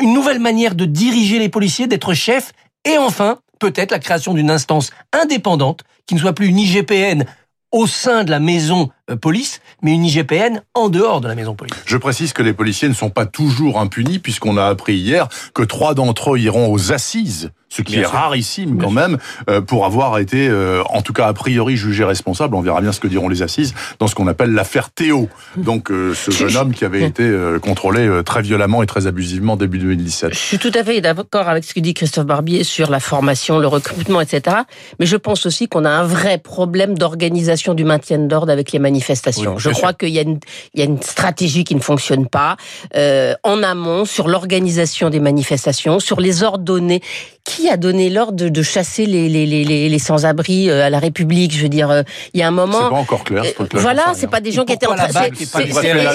une 0.00 0.12
nouvelle 0.12 0.38
manière 0.38 0.74
de 0.74 0.84
diriger 0.84 1.38
les 1.38 1.48
policiers, 1.48 1.86
d'être 1.86 2.14
chef 2.14 2.52
et 2.84 2.98
enfin 2.98 3.38
peut-être 3.58 3.90
la 3.90 3.98
création 3.98 4.34
d'une 4.34 4.50
instance 4.50 4.90
indépendante 5.12 5.80
qui 6.06 6.14
ne 6.14 6.20
soit 6.20 6.34
plus 6.34 6.48
une 6.48 6.58
IGPN 6.58 7.24
au 7.72 7.86
sein 7.86 8.22
de 8.24 8.30
la 8.30 8.38
maison 8.38 8.90
police, 9.20 9.60
mais 9.82 9.92
une 9.92 10.04
IGPN 10.04 10.62
en 10.74 10.88
dehors 10.88 11.20
de 11.20 11.28
la 11.28 11.34
maison 11.34 11.54
police. 11.54 11.74
Je 11.84 11.96
précise 11.96 12.32
que 12.32 12.42
les 12.42 12.52
policiers 12.52 12.88
ne 12.88 12.94
sont 12.94 13.10
pas 13.10 13.26
toujours 13.26 13.78
impunis, 13.78 14.18
puisqu'on 14.18 14.56
a 14.56 14.64
appris 14.64 14.94
hier 14.94 15.28
que 15.52 15.62
trois 15.62 15.94
d'entre 15.94 16.34
eux 16.34 16.38
iront 16.38 16.72
aux 16.72 16.92
assises, 16.92 17.50
ce 17.68 17.82
qui 17.82 17.98
est 17.98 18.06
rarissime 18.06 18.78
quand 18.78 18.90
même, 18.90 19.18
euh, 19.50 19.60
pour 19.60 19.84
avoir 19.84 20.18
été, 20.18 20.48
euh, 20.48 20.82
en 20.90 21.02
tout 21.02 21.12
cas 21.12 21.26
a 21.26 21.32
priori, 21.32 21.76
jugé 21.76 22.04
responsable. 22.04 22.54
On 22.54 22.60
verra 22.60 22.80
bien 22.80 22.92
ce 22.92 23.00
que 23.00 23.08
diront 23.08 23.28
les 23.28 23.42
assises 23.42 23.74
dans 23.98 24.06
ce 24.06 24.14
qu'on 24.14 24.28
appelle 24.28 24.52
l'affaire 24.52 24.90
Théo. 24.90 25.28
Donc 25.56 25.88
ce 25.90 26.30
jeune 26.30 26.56
homme 26.56 26.72
qui 26.72 26.84
avait 26.84 27.02
été 27.02 27.30
contrôlé 27.60 28.22
très 28.24 28.42
violemment 28.42 28.82
et 28.82 28.86
très 28.86 29.06
abusivement 29.06 29.56
début 29.56 29.78
2017. 29.78 30.32
Je 30.32 30.38
suis 30.38 30.58
tout 30.58 30.72
à 30.74 30.84
fait 30.84 31.00
d'accord 31.00 31.48
avec 31.48 31.64
ce 31.64 31.74
que 31.74 31.80
dit 31.80 31.94
Christophe 31.94 32.26
Barbier 32.26 32.64
sur 32.64 32.90
la 32.90 33.00
formation, 33.00 33.58
le 33.58 33.66
recrutement, 33.66 34.20
etc. 34.20 34.56
Mais 35.00 35.06
je 35.06 35.16
pense 35.16 35.44
aussi 35.44 35.68
qu'on 35.68 35.84
a 35.84 35.90
un 35.90 36.04
vrai 36.04 36.38
problème 36.38 36.96
d'organisation 36.96 37.74
du 37.74 37.84
maintien 37.84 38.18
d'ordre 38.18 38.52
avec 38.52 38.72
les 38.72 38.78
manifestations. 38.94 39.58
je 39.58 39.70
crois 39.70 39.92
qu'il 39.92 40.10
y, 40.10 40.38
y, 40.74 40.82
a 40.82 40.84
une 40.84 41.02
stratégie 41.02 41.64
qui 41.64 41.74
ne 41.74 41.80
fonctionne 41.80 42.26
pas 42.26 42.56
euh, 42.96 43.34
en 43.42 43.62
amont 43.62 44.04
sur 44.04 44.28
l'organisation 44.28 45.10
des 45.10 45.20
manifestations, 45.20 45.98
sur 45.98 46.20
les 46.20 46.42
ordres 46.42 46.64
donnés. 46.64 47.02
Qui 47.44 47.68
a 47.68 47.76
donné 47.76 48.08
l'ordre 48.08 48.48
de, 48.48 48.62
chasser 48.62 49.04
les, 49.04 49.28
les, 49.28 49.44
les, 49.44 49.64
les 49.64 49.98
sans-abri 49.98 50.70
euh, 50.70 50.86
à 50.86 50.88
la 50.88 50.98
République? 50.98 51.54
Je 51.54 51.60
veux 51.60 51.68
dire, 51.68 51.90
euh, 51.90 52.02
il 52.32 52.40
y 52.40 52.42
a 52.42 52.48
un 52.48 52.50
moment. 52.50 52.84
C'est 52.84 52.88
pas 52.88 52.94
encore 52.94 53.24
clair. 53.24 53.44
Ce 53.44 53.52
truc-là, 53.52 53.80
voilà, 53.82 54.04
c'est 54.14 54.30
pas 54.30 54.40
des 54.40 54.50
gens 54.50 54.64
qui 54.64 54.72
étaient 54.72 54.86
en 54.86 54.94
train. 54.94 55.10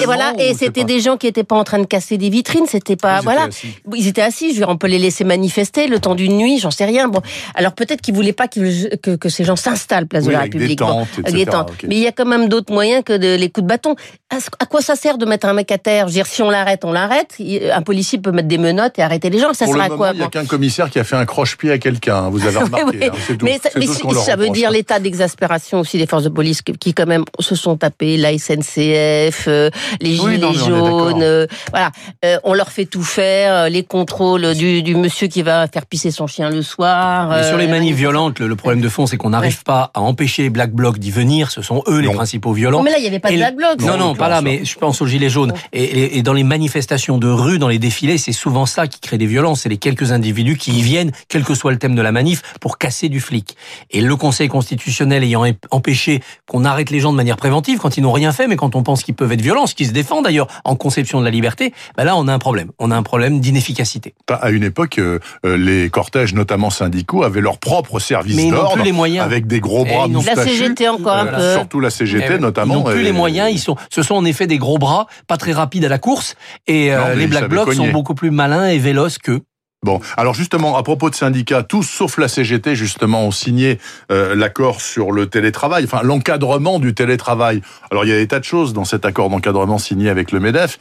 Et 0.02 0.06
voilà, 0.06 0.32
et 0.40 0.54
c'était 0.54 0.82
des 0.82 0.98
gens 0.98 1.16
qui 1.16 1.28
étaient 1.28 1.44
pas 1.44 1.54
en 1.54 1.62
train 1.62 1.78
de 1.78 1.84
casser 1.84 2.18
des 2.18 2.30
vitrines. 2.30 2.66
C'était 2.66 2.96
pas 2.96 3.20
ils 3.20 3.22
voilà. 3.22 3.46
Étaient 3.46 3.68
ils 3.94 4.08
étaient 4.08 4.22
assis. 4.22 4.48
Je 4.48 4.54
veux 4.54 4.60
dire, 4.62 4.70
on 4.70 4.76
peut 4.76 4.88
les 4.88 4.98
laisser 4.98 5.22
manifester 5.22 5.86
le 5.86 6.00
temps 6.00 6.16
d'une 6.16 6.36
nuit. 6.36 6.58
J'en 6.58 6.72
sais 6.72 6.84
rien. 6.84 7.06
Bon, 7.06 7.20
alors 7.54 7.74
peut-être 7.74 8.00
qu'ils 8.00 8.14
voulaient 8.14 8.32
pas 8.32 8.48
que, 8.48 8.96
que, 8.96 9.14
que 9.14 9.28
ces 9.28 9.44
gens 9.44 9.54
s'installent 9.54 10.08
place 10.08 10.24
de 10.24 10.32
la 10.32 10.40
République. 10.40 10.80
Des 10.80 11.46
mais 11.86 11.96
il 11.96 12.02
y 12.02 12.08
a 12.08 12.12
quand 12.12 12.26
même 12.26 12.48
d'autres 12.48 12.69
moyens 12.70 13.02
que 13.04 13.16
de, 13.16 13.34
les 13.34 13.50
coups 13.50 13.64
de 13.64 13.68
bâton. 13.68 13.94
À 14.30 14.66
quoi 14.66 14.80
ça 14.80 14.94
sert 14.94 15.18
de 15.18 15.26
mettre 15.26 15.48
un 15.48 15.52
mec 15.52 15.72
à 15.72 15.78
terre? 15.78 16.06
Je 16.06 16.12
veux 16.12 16.18
dire, 16.18 16.26
si 16.26 16.40
on 16.42 16.50
l'arrête, 16.50 16.84
on 16.84 16.92
l'arrête. 16.92 17.36
Un 17.72 17.82
policier 17.82 18.18
peut 18.18 18.30
mettre 18.30 18.48
des 18.48 18.58
menottes 18.58 18.98
et 18.98 19.02
arrêter 19.02 19.28
les 19.28 19.38
gens. 19.38 19.52
Ça 19.52 19.64
Pour 19.64 19.74
sert 19.74 19.82
à 19.82 19.88
quoi 19.88 20.10
Il 20.12 20.18
n'y 20.18 20.24
a 20.24 20.28
qu'un 20.28 20.46
commissaire 20.46 20.88
qui 20.88 20.98
a 20.98 21.04
fait 21.04 21.16
un 21.16 21.26
croche-pied 21.26 21.72
à 21.72 21.78
quelqu'un. 21.78 22.16
Hein, 22.16 22.30
vous 22.30 22.46
avez 22.46 22.58
remarqué. 22.64 23.06
Hein, 23.06 23.12
tout, 23.38 23.44
mais 23.44 23.58
ça, 23.62 23.70
mais 23.76 23.86
ça 23.86 24.36
veut 24.36 24.50
dire 24.50 24.70
l'état 24.70 24.98
d'exaspération 24.98 25.80
aussi 25.80 25.98
des 25.98 26.06
forces 26.06 26.24
de 26.24 26.28
police 26.28 26.62
qui, 26.62 26.94
quand 26.94 27.06
même 27.06 27.24
se 27.38 27.54
sont 27.54 27.76
tapés 27.76 28.16
la 28.16 28.36
SNCF, 28.36 29.46
euh, 29.48 29.70
les 30.00 30.14
gilets 30.14 30.52
jaunes. 30.54 31.22
Euh, 31.22 31.46
voilà, 31.70 31.90
euh, 32.24 32.38
on 32.44 32.54
leur 32.54 32.70
fait 32.70 32.84
tout 32.84 33.02
faire, 33.02 33.68
les 33.68 33.82
contrôles 33.82 34.54
du, 34.54 34.82
du, 34.82 34.94
monsieur 34.94 35.28
qui 35.28 35.42
va 35.42 35.66
faire 35.66 35.86
pisser 35.86 36.10
son 36.10 36.26
chien 36.26 36.50
le 36.50 36.62
soir. 36.62 37.30
Mais 37.30 37.48
sur 37.48 37.56
les 37.56 37.66
manifs 37.66 37.96
violentes, 37.96 38.38
le, 38.38 38.56
problème 38.56 38.80
de 38.80 38.88
fond, 38.88 39.06
c'est 39.06 39.16
qu'on 39.16 39.30
n'arrive 39.30 39.62
pas 39.62 39.90
à 39.94 40.00
empêcher 40.00 40.42
les 40.42 40.50
black 40.50 40.72
blocs 40.72 40.98
d'y 40.98 41.10
venir. 41.10 41.50
Ce 41.50 41.62
sont 41.62 41.82
eux 41.88 41.98
les 41.98 42.12
principaux 42.12 42.52
violents. 42.60 42.82
Mais 42.82 42.90
là, 42.90 42.98
il 42.98 43.02
n'y 43.02 43.08
avait 43.08 43.18
pas 43.18 43.28
de 43.30 43.34
Et 43.34 43.38
black 43.38 43.56
bloc. 43.56 43.80
Non, 43.80 43.96
non, 43.96 44.14
pas 44.14 44.28
là, 44.28 44.40
mais 44.42 44.64
je 44.64 44.76
pense 44.78 45.00
aux 45.02 45.06
gilets 45.06 45.30
jaunes. 45.30 45.52
Et, 45.72 45.82
et- 45.82 46.18
et 46.18 46.22
dans 46.22 46.32
les 46.32 46.44
manifestations 46.44 47.18
de 47.18 47.28
rue, 47.28 47.58
dans 47.58 47.68
les 47.68 47.78
défilés, 47.78 48.18
c'est 48.18 48.32
souvent 48.32 48.66
ça 48.66 48.86
qui 48.86 49.00
crée 49.00 49.18
des 49.18 49.26
violences. 49.26 49.62
C'est 49.62 49.68
les 49.68 49.78
quelques 49.78 50.12
individus 50.12 50.56
qui 50.56 50.72
y 50.78 50.82
viennent, 50.82 51.10
quel 51.28 51.42
que 51.44 51.54
soit 51.54 51.72
le 51.72 51.78
thème 51.78 51.94
de 51.94 52.02
la 52.02 52.12
manif, 52.12 52.42
pour 52.60 52.78
casser 52.78 53.08
du 53.08 53.20
flic. 53.20 53.56
Et 53.90 54.00
le 54.00 54.14
Conseil 54.16 54.48
constitutionnel 54.48 55.24
ayant 55.24 55.44
em- 55.44 55.54
empêché 55.70 56.20
qu'on 56.46 56.64
arrête 56.64 56.90
les 56.90 57.00
gens 57.00 57.10
de 57.12 57.16
manière 57.16 57.36
préventive 57.36 57.78
quand 57.78 57.96
ils 57.96 58.02
n'ont 58.02 58.12
rien 58.12 58.32
fait, 58.32 58.46
mais 58.46 58.56
quand 58.56 58.76
on 58.76 58.82
pense 58.82 59.02
qu'ils 59.02 59.14
peuvent 59.14 59.32
être 59.32 59.40
violents, 59.40 59.66
ce 59.66 59.74
qui 59.74 59.86
se 59.86 59.92
défend 59.92 60.22
d'ailleurs 60.22 60.46
en 60.64 60.76
conception 60.76 61.20
de 61.20 61.24
la 61.24 61.30
liberté, 61.30 61.72
ben 61.96 62.04
là, 62.04 62.16
on 62.16 62.28
a 62.28 62.32
un 62.34 62.38
problème. 62.38 62.70
On 62.78 62.90
a 62.90 62.96
un 62.96 63.02
problème 63.02 63.40
d'inefficacité. 63.40 64.14
À 64.28 64.50
une 64.50 64.64
époque, 64.64 64.98
euh, 64.98 65.18
euh, 65.46 65.56
les 65.56 65.90
cortèges, 65.90 66.34
notamment 66.34 66.70
syndicaux, 66.70 67.22
avaient 67.24 67.40
leur 67.40 67.58
propre 67.58 67.98
service 67.98 68.36
Mais 68.36 68.44
ils 68.44 68.50
n'ont 68.50 68.56
d'ordre 68.58 68.74
plus 68.74 68.82
les 68.84 68.92
moyens. 68.92 69.24
avec 69.24 69.46
des 69.46 69.60
gros 69.60 69.84
bras 69.84 70.06
n'ont- 70.08 70.22
La. 70.22 70.44
CGT 70.44 70.88
encore 70.88 71.16
un 71.16 71.26
Euh, 71.26 71.36
peu. 71.54 71.58
Surtout 71.58 71.80
la 71.80 71.90
CGT 71.90 72.34
Eh. 72.34 72.38
Notamment. 72.50 72.74
Ils 72.74 72.78
n'ont 72.78 72.84
plus 72.84 73.00
et- 73.00 73.04
les 73.04 73.12
moyens. 73.12 73.50
Ils 73.50 73.58
sont, 73.58 73.76
ce 73.90 74.02
sont 74.02 74.14
en 74.14 74.24
effet 74.24 74.46
des 74.46 74.58
gros 74.58 74.78
bras, 74.78 75.06
pas 75.26 75.36
très 75.36 75.52
rapides 75.52 75.84
à 75.84 75.88
la 75.88 75.98
course. 75.98 76.34
Et 76.66 76.92
euh, 76.92 76.98
Non, 77.10 77.16
les 77.16 77.26
Black 77.26 77.48
Blocs 77.48 77.74
sont 77.74 77.88
beaucoup 77.88 78.14
plus 78.14 78.30
malins 78.30 78.66
et 78.68 78.78
véloces 78.78 79.18
qu'eux. 79.18 79.40
Bon, 79.82 79.98
alors 80.18 80.34
justement, 80.34 80.76
à 80.76 80.82
propos 80.82 81.08
de 81.08 81.14
syndicats, 81.14 81.62
tous 81.62 81.84
sauf 81.84 82.18
la 82.18 82.28
CGT, 82.28 82.76
justement, 82.76 83.24
ont 83.24 83.30
signé 83.30 83.78
euh, 84.12 84.34
l'accord 84.34 84.82
sur 84.82 85.10
le 85.10 85.24
télétravail, 85.26 85.84
enfin 85.84 86.02
l'encadrement 86.02 86.78
du 86.80 86.92
télétravail. 86.92 87.62
Alors 87.90 88.04
il 88.04 88.08
y 88.08 88.12
a 88.12 88.16
des 88.16 88.28
tas 88.28 88.40
de 88.40 88.44
choses 88.44 88.74
dans 88.74 88.84
cet 88.84 89.06
accord 89.06 89.30
d'encadrement 89.30 89.78
signé 89.78 90.10
avec 90.10 90.32
le 90.32 90.40
MEDEF. 90.40 90.78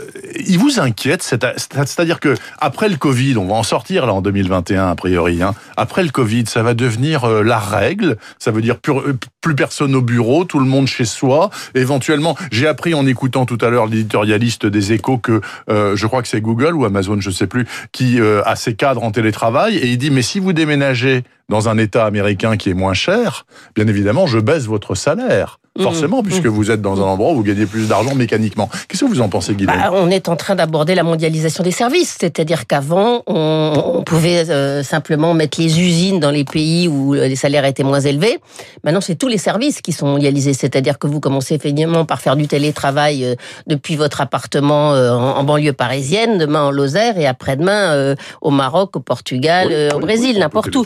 Euh, 0.00 0.04
Il 0.46 0.58
vous 0.58 0.80
inquiète, 0.80 1.22
c'est- 1.22 1.44
c'est-à-dire 1.58 2.20
que 2.20 2.34
après 2.58 2.88
le 2.88 2.96
Covid, 2.96 3.36
on 3.36 3.46
va 3.46 3.54
en 3.54 3.62
sortir 3.62 4.06
là 4.06 4.14
en 4.14 4.22
2021 4.22 4.88
a 4.88 4.94
priori. 4.94 5.42
Hein, 5.42 5.54
après 5.76 6.02
le 6.02 6.08
Covid, 6.10 6.44
ça 6.46 6.62
va 6.62 6.74
devenir 6.74 7.24
euh, 7.24 7.42
la 7.42 7.58
règle. 7.58 8.16
Ça 8.38 8.50
veut 8.50 8.62
dire 8.62 8.78
plus, 8.78 8.92
plus 9.40 9.54
personne 9.54 9.94
au 9.94 10.00
bureau, 10.02 10.44
tout 10.44 10.58
le 10.58 10.64
monde 10.64 10.86
chez 10.86 11.04
soi. 11.04 11.50
Éventuellement, 11.74 12.36
j'ai 12.50 12.66
appris 12.66 12.94
en 12.94 13.06
écoutant 13.06 13.44
tout 13.46 13.58
à 13.60 13.68
l'heure 13.70 13.86
l'éditorialiste 13.86 14.64
des 14.66 14.92
Échos 14.92 15.18
que 15.18 15.40
euh, 15.70 15.96
je 15.96 16.06
crois 16.06 16.22
que 16.22 16.28
c'est 16.28 16.40
Google 16.40 16.74
ou 16.74 16.84
Amazon, 16.84 17.20
je 17.20 17.30
sais 17.30 17.46
plus, 17.46 17.66
qui 17.92 18.20
euh, 18.20 18.42
a 18.46 18.56
ses 18.56 18.74
cadres 18.74 19.02
en 19.04 19.10
télétravail 19.10 19.76
et 19.76 19.88
il 19.88 19.98
dit 19.98 20.10
mais 20.10 20.22
si 20.22 20.38
vous 20.38 20.52
déménagez 20.52 21.24
dans 21.48 21.68
un 21.68 21.78
État 21.78 22.04
américain 22.06 22.56
qui 22.56 22.70
est 22.70 22.74
moins 22.74 22.94
cher, 22.94 23.46
bien 23.74 23.86
évidemment, 23.86 24.26
je 24.26 24.38
baisse 24.38 24.66
votre 24.66 24.94
salaire. 24.94 25.58
Mhm. 25.78 25.84
Forcément, 25.84 26.22
puisque 26.22 26.46
vous 26.46 26.70
êtes 26.70 26.82
dans 26.82 27.00
un 27.00 27.04
endroit 27.04 27.32
où 27.32 27.36
vous 27.36 27.42
gagnez 27.42 27.66
plus 27.66 27.88
d'argent 27.88 28.14
mécaniquement. 28.14 28.68
Qu'est-ce 28.88 29.04
que 29.04 29.08
vous 29.10 29.20
en 29.20 29.28
pensez, 29.28 29.54
Guylaine 29.54 29.76
Bah, 29.76 29.90
on 29.92 30.10
est 30.10 30.28
en 30.28 30.36
train 30.36 30.54
d'aborder 30.56 30.94
la 30.94 31.04
mondialisation 31.04 31.62
des 31.62 31.70
services, 31.70 32.16
c'est-à-dire 32.20 32.66
qu'avant, 32.66 33.22
on, 33.26 33.72
on 33.98 34.02
pouvait 34.02 34.48
euh, 34.50 34.82
simplement 34.82 35.34
mettre 35.34 35.60
les 35.60 35.80
usines 35.80 36.18
dans 36.20 36.30
les 36.32 36.44
pays 36.44 36.88
où 36.88 37.14
les 37.14 37.36
salaires 37.36 37.64
étaient 37.64 37.84
moins 37.84 38.00
élevés. 38.00 38.38
Maintenant, 38.84 39.00
c'est 39.00 39.14
tous 39.14 39.28
les 39.28 39.38
services 39.38 39.80
qui 39.80 39.92
sont 39.92 40.06
mondialisés, 40.06 40.52
c'est-à-dire 40.52 40.98
que 40.98 41.06
vous 41.06 41.20
commencez 41.20 41.54
effectivement 41.54 42.04
par 42.04 42.20
faire 42.20 42.36
du 42.36 42.46
télétravail 42.48 43.24
euh, 43.24 43.34
depuis 43.66 43.96
votre 43.96 44.20
appartement 44.20 44.92
euh, 44.94 45.12
en, 45.12 45.36
en 45.38 45.44
banlieue 45.44 45.72
parisienne, 45.72 46.38
demain 46.38 46.62
en 46.64 46.70
Lozère 46.70 47.18
et 47.18 47.26
après-demain 47.26 47.92
euh, 47.94 48.14
au 48.42 48.50
Maroc, 48.50 48.96
au 48.96 49.00
Portugal, 49.00 49.68
Oui, 49.68 49.74
euh, 49.74 49.90
au 49.92 49.96
oui, 49.96 50.02
Brésil, 50.02 50.38
n'importe 50.38 50.74
où. 50.74 50.84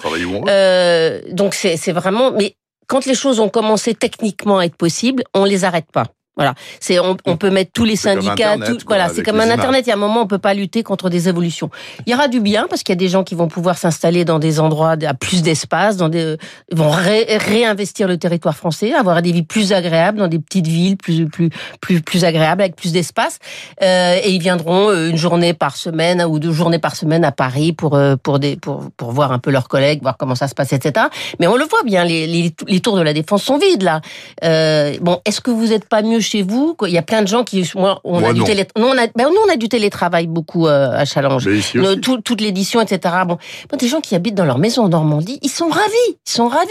Euh, 0.49 1.21
donc 1.31 1.55
c'est 1.55 1.93
vraiment. 1.93 2.31
Mais 2.33 2.57
quand 2.93 3.07
les 3.07 3.15
choses 3.15 3.41
ont 3.41 3.49
commencé 3.49 3.95
techniquement 3.95 4.59
à 4.59 4.67
être 4.67 4.77
possibles, 4.77 5.25
on 5.33 5.47
les 5.47 5.65
arrête 5.65 5.91
pas. 5.91 6.09
Voilà, 6.35 6.55
c'est 6.81 6.99
on, 6.99 7.15
on 7.27 7.37
peut 7.37 7.51
mettre 7.51 7.73
tous 7.73 7.85
les 7.85 7.95
syndicats, 7.95 8.53
Internet, 8.53 8.69
tout, 8.79 8.79
voilà, 8.87 9.11
c'est 9.11 9.23
comme 9.23 9.39
un 9.39 9.51
internet. 9.51 9.85
Il 9.87 9.91
y 9.91 9.93
a 9.93 9.97
un 9.97 9.99
moment, 9.99 10.23
on 10.23 10.27
peut 10.27 10.39
pas 10.39 10.55
lutter 10.55 10.83
contre 10.83 11.11
des 11.11 11.29
évolutions. 11.29 11.69
Il 12.07 12.11
y 12.11 12.15
aura 12.15 12.27
du 12.29 12.41
bien 12.41 12.67
parce 12.71 12.83
qu'il 12.83 12.95
y 12.95 12.97
a 12.97 13.01
des 13.01 13.09
gens 13.09 13.23
qui 13.23 13.35
vont 13.35 13.49
pouvoir 13.49 13.77
s'installer 13.77 14.25
dans 14.25 14.39
des 14.39 14.59
endroits 14.59 14.97
à 15.07 15.13
plus 15.13 15.43
d'espace, 15.43 15.99
dans 15.99 16.09
des, 16.09 16.39
ils 16.71 16.79
vont 16.79 16.89
ré- 16.89 17.27
réinvestir 17.37 18.09
le 18.09 18.17
territoire 18.17 18.57
français, 18.57 18.95
avoir 18.95 19.21
des 19.21 19.31
vies 19.31 19.43
plus 19.43 19.75
agréables 19.75 20.17
dans 20.19 20.29
des 20.29 20.39
petites 20.39 20.67
villes 20.67 20.97
plus 20.97 21.27
plus 21.27 21.51
plus 21.83 22.01
plus 22.01 22.25
agréables 22.25 22.63
avec 22.63 22.77
plus 22.77 22.93
d'espace. 22.93 23.39
Euh, 23.83 24.19
et 24.25 24.31
ils 24.31 24.41
viendront 24.41 24.89
euh, 24.89 25.11
une 25.11 25.19
journée 25.19 25.53
par 25.53 25.77
semaine 25.77 26.23
ou 26.23 26.39
deux 26.39 26.53
journées 26.53 26.79
par 26.79 26.97
semaine 26.97 27.27
à 27.27 27.33
Paris 27.33 27.75
pour 27.75 27.95
euh, 27.95 28.17
pour 28.17 28.39
des 28.39 28.57
pour 28.57 28.91
pour 28.97 29.13
voir 29.13 29.33
un 29.33 29.39
peu 29.39 29.51
leurs 29.51 29.69
collègues, 29.69 30.01
voir 30.01 30.17
comment 30.17 30.35
ça 30.35 30.49
se 30.49 30.55
passe, 30.55 30.73
etc. 30.73 31.09
Mais 31.41 31.47
on 31.47 31.57
le 31.57 31.65
voit 31.67 31.83
bien, 31.85 32.05
les 32.05 32.27
les, 32.27 32.55
les 32.67 32.81
tours 32.81 32.97
de 32.97 33.03
la 33.03 33.13
défense 33.13 33.43
sont 33.43 33.59
vides 33.59 33.83
là. 33.83 34.01
Euh, 34.45 34.95
bon, 35.03 35.21
est-ce 35.27 35.43
que 35.43 35.51
vous 35.51 35.75
êtes 35.75 35.87
pas 35.87 36.01
mieux 36.01 36.22
chez 36.23 36.43
vous 36.43 36.77
Il 36.87 36.93
y 36.93 36.99
a 36.99 37.03
plein 37.03 37.23
de 37.23 37.29
gens 37.29 37.45
qui, 37.45 37.69
moi, 37.75 38.01
on 38.05 38.21
Moi, 38.21 38.31
a 38.31 38.33
du 38.33 38.43
télé, 38.45 38.67
nous 38.79 38.87
on 38.87 38.93
a, 38.97 39.07
ben, 39.15 39.27
nous 39.29 39.37
on 39.47 39.53
a 39.53 39.57
du 39.57 39.69
télétravail 39.69 40.27
beaucoup 40.27 40.67
euh, 40.67 40.91
à 40.97 41.05
Challenge. 41.05 41.47
Le- 41.75 41.95
tout- 41.97 42.21
toute 42.21 42.41
l'édition, 42.41 42.81
etc. 42.81 43.15
Bon, 43.27 43.37
bon, 43.71 43.77
des 43.77 43.89
gens 43.89 44.01
qui 44.01 44.15
habitent 44.15 44.35
dans 44.35 44.45
leur 44.45 44.59
maison 44.59 44.85
en 44.85 44.89
Normandie, 44.89 45.39
ils 45.43 45.51
sont 45.51 45.69
ravis, 45.69 46.17
ils 46.27 46.31
sont 46.31 46.49
ravis. 46.49 46.71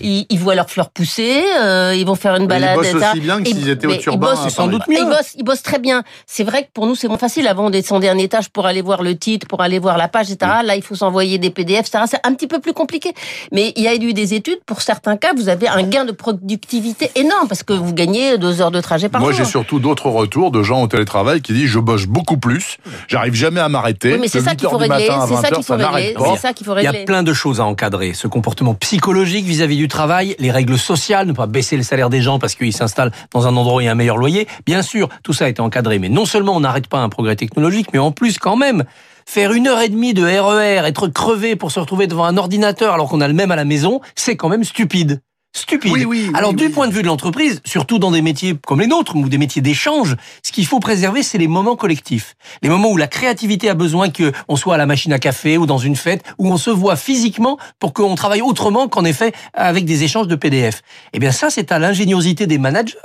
Ils, 0.00 0.26
ils 0.30 0.38
voient 0.38 0.54
leurs 0.54 0.70
fleurs 0.70 0.90
pousser, 0.90 1.42
euh, 1.60 1.94
ils 1.96 2.06
vont 2.06 2.14
faire 2.14 2.34
une 2.36 2.42
Mais 2.42 2.48
balade, 2.48 2.70
ils 2.74 2.76
bossent 2.78 2.88
etc. 2.90 3.06
aussi 3.12 3.20
bien 3.20 3.42
que 3.42 3.48
s'ils 3.48 3.68
étaient 3.68 3.86
au 3.86 3.96
turbin. 3.96 4.28
Ils 4.34 4.42
bossent 4.44 4.54
sans 4.54 4.66
doute 4.68 4.86
mieux. 4.88 4.98
Ils 4.98 5.04
bossent, 5.06 5.34
ils 5.36 5.44
bossent 5.44 5.62
très 5.62 5.78
bien. 5.78 6.02
C'est 6.26 6.44
vrai 6.44 6.62
que 6.62 6.68
pour 6.72 6.86
nous, 6.86 6.94
c'est 6.94 7.08
moins 7.08 7.18
facile. 7.18 7.46
Avant, 7.48 7.66
on 7.66 7.70
descendait 7.70 8.08
un 8.08 8.18
étage 8.18 8.48
pour 8.50 8.66
aller 8.66 8.82
voir 8.82 9.02
le 9.02 9.16
titre, 9.16 9.46
pour 9.46 9.60
aller 9.60 9.78
voir 9.78 9.98
la 9.98 10.08
page, 10.08 10.30
etc. 10.30 10.52
Là, 10.64 10.76
il 10.76 10.82
faut 10.82 10.94
s'envoyer 10.94 11.38
des 11.38 11.50
PDF, 11.50 11.80
etc. 11.88 12.04
C'est 12.10 12.20
un 12.26 12.32
petit 12.34 12.46
peu 12.46 12.60
plus 12.60 12.72
compliqué. 12.72 13.12
Mais 13.52 13.72
il 13.76 13.82
y 13.82 13.88
a 13.88 13.94
eu 13.94 14.12
des 14.12 14.34
études. 14.34 14.60
Pour 14.66 14.80
certains 14.82 15.16
cas, 15.16 15.32
vous 15.36 15.48
avez 15.48 15.68
un 15.68 15.82
gain 15.82 16.04
de 16.04 16.12
productivité 16.12 17.10
énorme 17.16 17.48
parce 17.48 17.62
que 17.62 17.72
vous 17.72 17.92
gagnez 17.94 18.38
deux 18.38 18.60
heures 18.60 18.70
de 18.70 18.80
trajet 18.92 19.08
par 19.08 19.20
Moi, 19.22 19.32
jour. 19.32 19.38
j'ai 19.44 19.50
surtout 19.50 19.78
d'autres 19.78 20.08
retours 20.10 20.50
de 20.50 20.62
gens 20.62 20.82
au 20.82 20.86
télétravail 20.86 21.40
qui 21.40 21.52
disent 21.52 21.68
je 21.68 21.78
bosse 21.78 22.06
beaucoup 22.06 22.36
plus, 22.36 22.76
j'arrive 23.08 23.34
jamais 23.34 23.60
à 23.60 23.68
m'arrêter. 23.68 24.12
Oui, 24.12 24.18
mais 24.20 24.28
c'est 24.28 24.40
ça 24.42 24.54
qu'il 24.54 24.66
8 24.68 24.70
faut 24.70 24.76
régler. 24.76 25.08
matin 25.08 25.20
à 25.20 25.26
C'est 25.26 25.34
ça 25.34 25.40
20 25.40 25.48
qu'il 25.48 25.56
heures, 25.56 25.64
faut 25.64 25.76
n'arrête 25.76 26.04
régler. 26.08 26.14
pas. 26.14 26.34
C'est 26.34 26.40
ça 26.42 26.52
qu'il 26.52 26.66
faut 26.66 26.76
Il 26.76 26.84
y 26.84 26.86
a 26.86 26.92
plein 27.04 27.22
de 27.22 27.32
choses 27.32 27.60
à 27.60 27.64
encadrer. 27.64 28.12
Ce 28.14 28.26
comportement 28.28 28.74
psychologique 28.74 29.46
vis-à-vis 29.46 29.76
du 29.78 29.88
travail, 29.88 30.36
les 30.38 30.50
règles 30.50 30.78
sociales, 30.78 31.26
ne 31.26 31.32
pas 31.32 31.46
baisser 31.46 31.76
le 31.76 31.82
salaire 31.82 32.10
des 32.10 32.20
gens 32.20 32.38
parce 32.38 32.54
qu'ils 32.54 32.72
s'installent 32.72 33.12
dans 33.32 33.46
un 33.46 33.56
endroit 33.56 33.76
où 33.76 33.80
il 33.80 33.84
y 33.84 33.88
a 33.88 33.92
un 33.92 33.94
meilleur 33.94 34.18
loyer. 34.18 34.46
Bien 34.66 34.82
sûr, 34.82 35.08
tout 35.22 35.32
ça 35.32 35.46
a 35.46 35.48
été 35.48 35.62
encadré. 35.62 35.98
Mais 35.98 36.08
non 36.10 36.24
seulement 36.26 36.54
on 36.54 36.60
n'arrête 36.60 36.86
pas 36.88 36.98
un 36.98 37.08
progrès 37.08 37.36
technologique, 37.36 37.88
mais 37.92 37.98
en 37.98 38.12
plus 38.12 38.38
quand 38.38 38.56
même, 38.56 38.84
faire 39.24 39.52
une 39.52 39.68
heure 39.68 39.80
et 39.80 39.88
demie 39.88 40.12
de 40.14 40.22
RER, 40.24 40.86
être 40.86 41.08
crevé 41.08 41.56
pour 41.56 41.70
se 41.70 41.80
retrouver 41.80 42.06
devant 42.08 42.24
un 42.24 42.36
ordinateur 42.36 42.92
alors 42.94 43.08
qu'on 43.08 43.20
a 43.20 43.28
le 43.28 43.34
même 43.34 43.50
à 43.50 43.56
la 43.56 43.64
maison, 43.64 44.00
c'est 44.16 44.36
quand 44.36 44.48
même 44.50 44.64
stupide. 44.64 45.20
Stupide. 45.54 45.92
Oui, 45.92 46.06
oui, 46.06 46.28
oui, 46.28 46.32
Alors 46.34 46.54
du 46.54 46.70
point 46.70 46.88
de 46.88 46.94
vue 46.94 47.02
de 47.02 47.06
l'entreprise, 47.06 47.60
surtout 47.66 47.98
dans 47.98 48.10
des 48.10 48.22
métiers 48.22 48.56
comme 48.66 48.80
les 48.80 48.86
nôtres 48.86 49.16
ou 49.16 49.28
des 49.28 49.36
métiers 49.36 49.60
d'échange, 49.60 50.16
ce 50.42 50.50
qu'il 50.50 50.64
faut 50.66 50.80
préserver, 50.80 51.22
c'est 51.22 51.36
les 51.36 51.46
moments 51.46 51.76
collectifs. 51.76 52.36
Les 52.62 52.70
moments 52.70 52.90
où 52.90 52.96
la 52.96 53.06
créativité 53.06 53.68
a 53.68 53.74
besoin 53.74 54.08
que 54.08 54.32
on 54.48 54.56
soit 54.56 54.76
à 54.76 54.78
la 54.78 54.86
machine 54.86 55.12
à 55.12 55.18
café 55.18 55.58
ou 55.58 55.66
dans 55.66 55.76
une 55.76 55.96
fête, 55.96 56.24
où 56.38 56.50
on 56.50 56.56
se 56.56 56.70
voit 56.70 56.96
physiquement 56.96 57.58
pour 57.78 57.92
qu'on 57.92 58.14
travaille 58.14 58.40
autrement 58.40 58.88
qu'en 58.88 59.04
effet 59.04 59.32
avec 59.52 59.84
des 59.84 60.04
échanges 60.04 60.26
de 60.26 60.36
PDF. 60.36 60.80
Eh 61.12 61.18
bien 61.18 61.32
ça, 61.32 61.50
c'est 61.50 61.70
à 61.70 61.78
l'ingéniosité 61.78 62.46
des 62.46 62.58
managers 62.58 62.96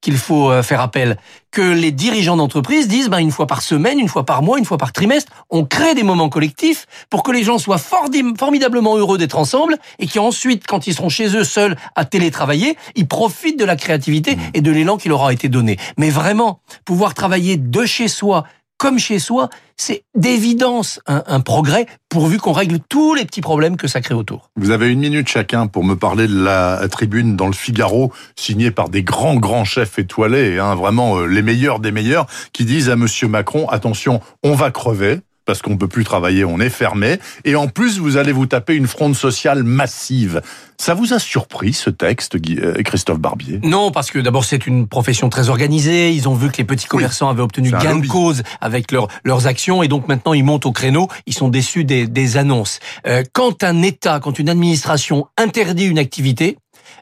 qu'il 0.00 0.16
faut 0.16 0.50
euh, 0.50 0.62
faire 0.62 0.80
appel. 0.80 1.16
Que 1.50 1.62
les 1.62 1.92
dirigeants 1.92 2.36
d'entreprise 2.36 2.88
disent, 2.88 3.08
ben, 3.08 3.18
une 3.18 3.30
fois 3.30 3.46
par 3.46 3.62
semaine, 3.62 3.98
une 3.98 4.08
fois 4.08 4.24
par 4.24 4.42
mois, 4.42 4.58
une 4.58 4.64
fois 4.64 4.78
par 4.78 4.92
trimestre, 4.92 5.32
on 5.50 5.64
crée 5.64 5.94
des 5.94 6.02
moments 6.02 6.28
collectifs 6.28 6.86
pour 7.10 7.22
que 7.22 7.32
les 7.32 7.42
gens 7.42 7.58
soient 7.58 7.78
formidablement 7.78 8.96
heureux 8.96 9.18
d'être 9.18 9.38
ensemble 9.38 9.76
et 9.98 10.06
qu'ensuite, 10.06 10.66
quand 10.66 10.86
ils 10.86 10.94
seront 10.94 11.08
chez 11.08 11.34
eux 11.36 11.44
seuls 11.44 11.76
à 11.96 12.04
télétravailler, 12.04 12.76
ils 12.96 13.08
profitent 13.08 13.58
de 13.58 13.64
la 13.64 13.76
créativité 13.76 14.36
et 14.54 14.60
de 14.60 14.70
l'élan 14.70 14.98
qui 14.98 15.08
leur 15.08 15.24
a 15.24 15.32
été 15.32 15.48
donné. 15.48 15.78
Mais 15.96 16.10
vraiment, 16.10 16.60
pouvoir 16.84 17.14
travailler 17.14 17.56
de 17.56 17.86
chez 17.86 18.08
soi 18.08 18.44
comme 18.78 18.98
chez 18.98 19.18
soi, 19.18 19.50
c'est 19.76 20.04
d'évidence 20.14 21.00
un, 21.06 21.40
progrès 21.40 21.86
pourvu 22.08 22.38
qu'on 22.38 22.52
règle 22.52 22.78
tous 22.88 23.14
les 23.14 23.24
petits 23.24 23.40
problèmes 23.40 23.76
que 23.76 23.86
ça 23.86 24.00
crée 24.00 24.14
autour. 24.14 24.50
Vous 24.56 24.70
avez 24.70 24.90
une 24.90 25.00
minute 25.00 25.28
chacun 25.28 25.66
pour 25.66 25.84
me 25.84 25.94
parler 25.94 26.26
de 26.26 26.42
la 26.42 26.88
tribune 26.88 27.36
dans 27.36 27.46
le 27.46 27.52
Figaro, 27.52 28.12
signée 28.36 28.70
par 28.70 28.88
des 28.88 29.02
grands, 29.02 29.36
grands 29.36 29.64
chefs 29.64 29.98
étoilés, 29.98 30.58
hein, 30.58 30.74
vraiment 30.74 31.18
euh, 31.18 31.26
les 31.26 31.42
meilleurs 31.42 31.80
des 31.80 31.92
meilleurs, 31.92 32.26
qui 32.52 32.64
disent 32.64 32.88
à 32.88 32.96
Monsieur 32.96 33.28
Macron, 33.28 33.68
attention, 33.68 34.20
on 34.42 34.54
va 34.54 34.70
crever, 34.70 35.20
parce 35.48 35.62
qu'on 35.62 35.78
peut 35.78 35.88
plus 35.88 36.04
travailler, 36.04 36.44
on 36.44 36.60
est 36.60 36.68
fermé, 36.68 37.18
et 37.46 37.56
en 37.56 37.68
plus, 37.68 37.98
vous 37.98 38.18
allez 38.18 38.32
vous 38.32 38.44
taper 38.44 38.74
une 38.74 38.86
fronde 38.86 39.16
sociale 39.16 39.62
massive. 39.62 40.42
Ça 40.76 40.92
vous 40.92 41.14
a 41.14 41.18
surpris, 41.18 41.72
ce 41.72 41.88
texte, 41.88 42.36
euh, 42.36 42.74
Christophe 42.84 43.18
Barbier? 43.18 43.58
Non, 43.62 43.90
parce 43.90 44.10
que 44.10 44.18
d'abord 44.18 44.44
c'est 44.44 44.66
une 44.66 44.86
profession 44.86 45.30
très 45.30 45.48
organisée. 45.48 46.12
Ils 46.12 46.28
ont 46.28 46.34
vu 46.34 46.50
que 46.50 46.58
les 46.58 46.64
petits 46.64 46.86
commerçants 46.86 47.30
avaient 47.30 47.40
obtenu 47.42 47.70
gain 47.70 47.96
de 47.96 48.06
cause 48.06 48.42
avec 48.60 48.92
leurs 48.92 49.08
leurs 49.24 49.46
actions 49.46 49.82
et 49.82 49.88
donc 49.88 50.06
maintenant 50.06 50.34
ils 50.34 50.44
montent 50.44 50.66
au 50.66 50.72
créneau. 50.72 51.08
Ils 51.26 51.34
sont 51.34 51.48
déçus 51.48 51.84
des, 51.84 52.06
des 52.06 52.36
annonces. 52.36 52.78
Euh, 53.06 53.24
quand 53.32 53.64
un 53.64 53.82
État, 53.82 54.20
quand 54.20 54.38
une 54.38 54.50
administration 54.50 55.26
interdit 55.38 55.86
une 55.86 55.98
activité, 55.98 56.58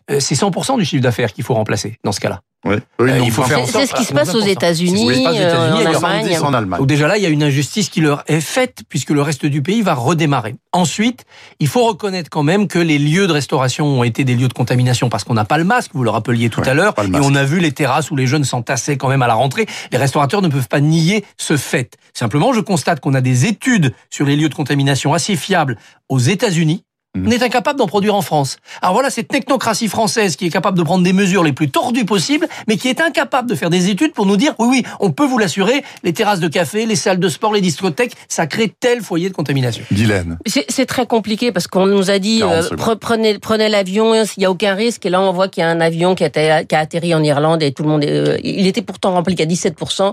c'est 0.09 0.35
100% 0.35 0.79
du 0.79 0.85
chiffre 0.85 1.03
d'affaires 1.03 1.33
qu'il 1.33 1.45
faut 1.45 1.55
remplacer 1.55 1.99
dans 2.05 2.13
ce 2.13 2.21
cas-là. 2.21 2.41
Oui, 2.65 2.77
Euh, 3.01 3.19
non, 3.19 3.25
il 3.25 3.31
faut 3.31 3.43
enfin, 3.43 3.51
faire 3.57 3.63
en 3.63 3.67
C'est 3.67 3.87
ce 3.87 3.95
qui 3.95 4.05
se 4.05 4.13
passe 4.13 4.35
aux 4.35 4.41
c'est 4.41 4.41
ce 4.41 4.45
qui 4.45 4.47
se 4.47 4.51
États-Unis, 4.53 5.07
passe 5.25 5.35
aux 5.35 5.39
euh, 5.39 5.49
États-Unis, 5.49 5.77
en 5.77 5.87
ailleurs. 5.87 6.01
70 6.01 6.25
Allemagne. 6.27 6.39
en 6.43 6.55
Allemagne. 6.55 6.79
Donc 6.81 6.89
déjà 6.89 7.07
là, 7.07 7.17
il 7.17 7.23
y 7.23 7.27
a 7.27 7.29
une 7.29 7.43
injustice 7.45 7.89
qui 7.91 8.01
leur 8.01 8.25
est 8.27 8.41
faite 8.41 8.81
puisque 8.89 9.11
le 9.11 9.23
reste 9.23 9.47
du 9.47 9.63
pays 9.63 9.83
va 9.83 9.95
redémarrer. 9.95 10.57
Ensuite, 10.73 11.25
il 11.61 11.69
faut 11.69 11.85
reconnaître 11.87 12.29
quand 12.29 12.43
même 12.43 12.67
que 12.67 12.81
les 12.81 12.99
lieux 12.99 13.29
de 13.29 13.33
restauration 13.33 13.87
ont 13.87 14.03
été 14.03 14.25
des 14.25 14.35
lieux 14.35 14.49
de 14.49 14.53
contamination 14.53 15.09
parce 15.09 15.23
qu'on 15.23 15.35
n'a 15.35 15.45
pas 15.45 15.59
le 15.59 15.65
masque, 15.65 15.93
vous 15.95 16.03
le 16.03 16.11
rappeliez 16.11 16.51
tout 16.51 16.61
Ouais, 16.61 16.69
à 16.69 16.75
l'heure, 16.75 16.95
pas 16.95 17.05
le 17.05 17.15
et 17.15 17.21
on 17.23 17.35
a 17.37 17.45
vu 17.45 17.61
les 17.61 17.71
terrasses 17.73 18.11
où 18.11 18.17
les 18.17 18.27
jeunes 18.27 18.45
s'entassaient 18.45 18.97
quand 18.97 19.09
même 19.09 19.23
à 19.23 19.29
la 19.29 19.35
rentrée. 19.35 19.67
Les 19.93 19.99
restaurateurs 19.99 20.43
ne 20.43 20.49
peuvent 20.49 20.69
pas 20.69 20.81
nier 20.81 21.25
ce 21.37 21.57
fait. 21.57 21.97
Simplement, 22.15 22.53
je 22.53 22.61
constate 22.61 22.99
qu'on 23.01 23.15
a 23.15 23.21
des 23.21 23.47
études 23.47 23.93
sur 24.11 24.27
les 24.27 24.35
lieux 24.35 24.49
de 24.49 24.55
contamination 24.55 25.13
assez 25.13 25.37
fiables 25.37 25.77
aux 26.09 26.19
États-Unis 26.19 26.83
on 27.25 27.31
est 27.31 27.43
incapable 27.43 27.79
d'en 27.79 27.87
produire 27.87 28.15
en 28.15 28.23
France. 28.23 28.59
Alors 28.83 28.95
voilà 28.95 29.11
cette 29.11 29.29
technocratie 29.29 29.89
française 29.89 30.37
qui 30.37 30.47
est 30.47 30.51
capable 30.51 30.77
de 30.77 30.83
prendre 30.83 31.05
des 31.05 31.13
mesures 31.13 31.43
les 31.43 31.53
plus 31.53 31.71
tordues 31.71 32.05
possibles, 32.05 32.49
mais 32.69 32.77
qui 32.77 32.89
est 32.89 33.01
incapable 33.01 33.49
de 33.49 33.55
faire 33.55 33.71
des 33.71 33.91
études 33.91 34.13
pour 34.13 34.27
nous 34.27 34.37
dire 34.37 34.55
oui, 34.59 34.67
oui, 34.71 34.83
on 35.01 35.11
peut 35.11 35.27
vous 35.27 35.39
l'assurer, 35.39 35.83
les 36.03 36.13
terrasses 36.13 36.41
de 36.41 36.49
café, 36.49 36.87
les 36.87 36.97
salles 36.97 37.21
de 37.21 37.29
sport, 37.29 37.53
les 37.53 37.61
discothèques, 37.61 38.13
ça 38.29 38.47
crée 38.47 38.73
tel 38.79 39.01
foyer 39.03 39.29
de 39.29 39.35
contamination. 39.35 39.85
Guylaine. 39.93 40.39
C'est 40.47 40.87
très 40.87 41.07
compliqué 41.07 41.53
parce 41.53 41.67
qu'on 41.67 41.87
nous 41.87 42.11
a 42.11 42.19
dit 42.19 42.43
euh, 42.43 42.63
prenez, 43.01 43.39
prenez 43.39 43.69
l'avion, 43.69 44.15
il 44.15 44.27
n'y 44.39 44.45
a 44.45 44.51
aucun 44.51 44.75
risque. 44.75 45.07
Et 45.07 45.11
là, 45.11 45.21
on 45.21 45.33
voit 45.33 45.49
qu'il 45.49 45.63
y 45.63 45.65
a 45.65 45.69
un 45.69 45.81
avion 45.81 46.15
qui 46.15 46.25
a, 46.25 46.31
qui 46.31 46.75
a, 46.75 46.79
atterri 46.79 47.15
en 47.15 47.23
Irlande 47.23 47.63
et 47.63 47.73
tout 47.73 47.83
le 47.83 47.89
monde. 47.89 48.05
Euh, 48.05 48.39
il 48.43 48.67
était 48.67 48.83
pourtant 48.83 49.13
rempli 49.13 49.35
qu'à 49.35 49.47
17%. 49.47 50.13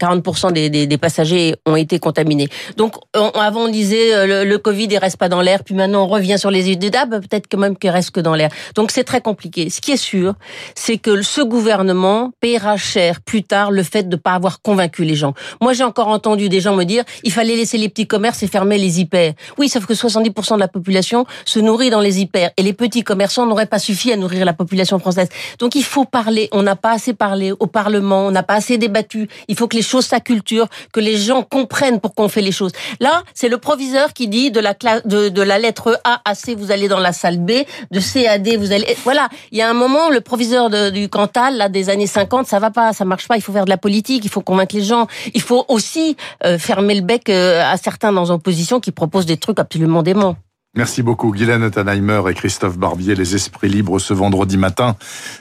40% 0.00 0.52
des, 0.52 0.70
des, 0.70 0.86
des, 0.86 0.98
passagers 0.98 1.54
ont 1.66 1.76
été 1.76 1.98
contaminés. 1.98 2.48
Donc 2.78 2.94
avant 3.12 3.64
on 3.64 3.68
disait 3.68 4.14
euh, 4.14 4.26
le, 4.26 4.48
le, 4.48 4.58
Covid 4.58 4.88
il 4.90 4.96
reste 4.96 5.18
pas 5.18 5.28
dans 5.28 5.42
l'air, 5.42 5.64
puis 5.64 5.74
maintenant 5.74 6.04
on 6.04 6.06
revient 6.06 6.35
sur 6.36 6.50
les 6.50 6.70
idées 6.70 6.90
d'ab, 6.90 7.20
peut-être 7.20 7.46
quand 7.50 7.58
même 7.58 7.76
qu'il 7.76 7.90
reste 7.90 8.10
que 8.10 8.20
dans 8.20 8.34
l'air. 8.34 8.50
Donc 8.74 8.90
c'est 8.90 9.04
très 9.04 9.20
compliqué. 9.20 9.70
Ce 9.70 9.80
qui 9.80 9.92
est 9.92 9.96
sûr, 9.96 10.34
c'est 10.74 10.98
que 10.98 11.22
ce 11.22 11.40
gouvernement 11.40 12.32
paiera 12.40 12.76
cher 12.76 13.20
plus 13.20 13.44
tard 13.44 13.70
le 13.70 13.82
fait 13.82 14.08
de 14.08 14.16
pas 14.16 14.32
avoir 14.32 14.60
convaincu 14.60 15.04
les 15.04 15.14
gens. 15.14 15.34
Moi 15.60 15.72
j'ai 15.72 15.84
encore 15.84 16.08
entendu 16.08 16.48
des 16.48 16.60
gens 16.60 16.74
me 16.74 16.84
dire 16.84 17.04
il 17.22 17.32
fallait 17.32 17.56
laisser 17.56 17.78
les 17.78 17.88
petits 17.88 18.06
commerces 18.06 18.42
et 18.42 18.48
fermer 18.48 18.78
les 18.78 19.00
hyper. 19.00 19.34
Oui, 19.58 19.68
sauf 19.68 19.86
que 19.86 19.94
70% 19.94 20.54
de 20.54 20.60
la 20.60 20.68
population 20.68 21.24
se 21.44 21.60
nourrit 21.60 21.90
dans 21.90 22.00
les 22.00 22.20
hyper 22.20 22.50
et 22.56 22.62
les 22.62 22.72
petits 22.72 23.02
commerçants 23.04 23.46
n'auraient 23.46 23.66
pas 23.66 23.78
suffi 23.78 24.12
à 24.12 24.16
nourrir 24.16 24.44
la 24.44 24.52
population 24.52 24.98
française. 24.98 25.28
Donc 25.58 25.74
il 25.74 25.84
faut 25.84 26.04
parler. 26.04 26.48
On 26.52 26.62
n'a 26.62 26.76
pas 26.76 26.92
assez 26.92 27.14
parlé 27.14 27.52
au 27.52 27.66
Parlement, 27.66 28.26
on 28.26 28.30
n'a 28.30 28.42
pas 28.42 28.54
assez 28.54 28.76
débattu. 28.76 29.28
Il 29.48 29.56
faut 29.56 29.68
que 29.68 29.76
les 29.76 29.82
choses 29.82 30.06
culture, 30.20 30.68
que 30.92 31.00
les 31.00 31.16
gens 31.16 31.42
comprennent 31.42 32.00
pourquoi 32.00 32.24
on 32.24 32.28
fait 32.28 32.40
les 32.40 32.52
choses. 32.52 32.72
Là, 33.00 33.22
c'est 33.34 33.48
le 33.48 33.58
proviseur 33.58 34.12
qui 34.12 34.28
dit 34.28 34.50
de 34.50 34.60
la 34.60 34.74
classe, 34.74 35.06
de 35.06 35.42
la 35.42 35.58
lettre 35.58 36.00
A 36.04 36.20
à 36.26 36.34
C, 36.34 36.54
vous 36.54 36.70
allez 36.70 36.88
dans 36.88 36.98
la 36.98 37.12
salle 37.12 37.38
B, 37.38 37.52
de 37.90 38.00
C 38.00 38.26
à 38.26 38.38
D, 38.38 38.56
vous 38.56 38.72
allez. 38.72 38.96
Voilà. 39.04 39.28
Il 39.52 39.58
y 39.58 39.62
a 39.62 39.70
un 39.70 39.74
moment, 39.74 40.10
le 40.10 40.20
proviseur 40.20 40.68
du 40.90 41.08
Cantal, 41.08 41.56
là, 41.56 41.68
des 41.68 41.88
années 41.88 42.06
50, 42.06 42.46
ça 42.46 42.58
va 42.58 42.70
pas, 42.70 42.92
ça 42.92 43.04
marche 43.04 43.28
pas. 43.28 43.36
Il 43.36 43.42
faut 43.42 43.52
faire 43.52 43.64
de 43.64 43.70
la 43.70 43.78
politique, 43.78 44.24
il 44.24 44.30
faut 44.30 44.42
convaincre 44.42 44.74
les 44.74 44.82
gens. 44.82 45.06
Il 45.34 45.40
faut 45.40 45.64
aussi 45.68 46.16
euh, 46.44 46.58
fermer 46.58 46.94
le 46.94 47.02
bec 47.02 47.28
euh, 47.28 47.62
à 47.64 47.76
certains 47.76 48.12
dans 48.12 48.26
l'opposition 48.26 48.80
qui 48.80 48.90
proposent 48.92 49.26
des 49.26 49.36
trucs 49.36 49.58
absolument 49.58 50.02
déments. 50.02 50.36
Merci 50.76 51.02
beaucoup, 51.02 51.32
Guylaine 51.32 51.62
Ottenheimer 51.62 52.20
et 52.28 52.34
Christophe 52.34 52.76
Barbier, 52.76 53.14
les 53.14 53.34
esprits 53.34 53.70
libres 53.70 53.98
ce 53.98 54.12
vendredi 54.12 54.58
matin 54.58 54.94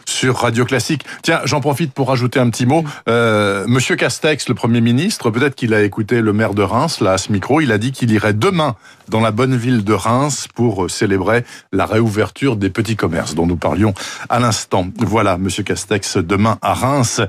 sur 0.06 0.38
Radio 0.38 0.64
Classique. 0.64 1.04
Tiens, 1.24 1.42
j'en 1.44 1.60
profite 1.60 1.92
pour 1.92 2.08
rajouter 2.08 2.40
un 2.40 2.50
petit 2.50 2.66
mot. 2.66 2.86
Euh, 3.10 3.66
Monsieur 3.68 3.98
Castex, 3.98 4.48
le 4.48 4.56
Premier 4.56 4.80
ministre, 4.80 5.32
peut-être 5.32 5.56
qu'il 5.56 5.74
a 5.74 5.84
écouté 5.84 6.22
le 6.22 6.32
maire 6.32 6.54
de 6.54 6.62
Reims, 6.62 7.02
là, 7.02 7.12
à 7.12 7.18
ce 7.18 7.34
micro, 7.34 7.60
il 7.60 7.74
a 7.74 7.78
dit 7.78 7.92
qu'il 7.92 8.14
irait 8.14 8.34
demain 8.34 8.78
dans 9.10 9.20
la 9.20 9.32
bonne 9.32 9.58
ville 9.58 9.84
de 9.84 9.92
Reims 9.92 10.48
pour 10.56 10.90
célébrer 10.90 11.44
la 11.74 11.86
réouverture 11.86 12.56
des 12.56 12.70
petits 12.70 12.96
commerces 12.96 13.36
dont 13.36 13.46
nous 13.46 13.58
parlions 13.58 13.94
à 14.30 14.40
l'instant. 14.40 14.88
Voilà, 15.00 15.38
Monsieur 15.38 15.64
Castex, 15.64 16.16
demain 16.16 16.58
à 16.62 16.74
Reims. 16.74 17.20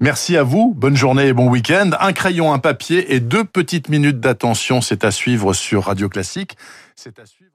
Merci 0.00 0.36
à 0.36 0.44
vous, 0.44 0.72
bonne 0.76 0.96
journée 0.96 1.26
et 1.26 1.32
bon 1.32 1.48
week-end. 1.48 1.90
Un 1.98 2.12
crayon, 2.12 2.52
un 2.52 2.60
papier 2.60 3.12
et 3.12 3.18
deux 3.18 3.44
petites 3.44 3.88
minutes 3.88 4.20
d'attention, 4.20 4.80
c'est 4.80 5.04
à 5.04 5.10
suivre 5.10 5.52
sur 5.52 5.86
Radio 5.86 6.08
Classique. 6.08 6.56
C'est 6.94 7.18
à 7.18 7.26
suivre. 7.26 7.50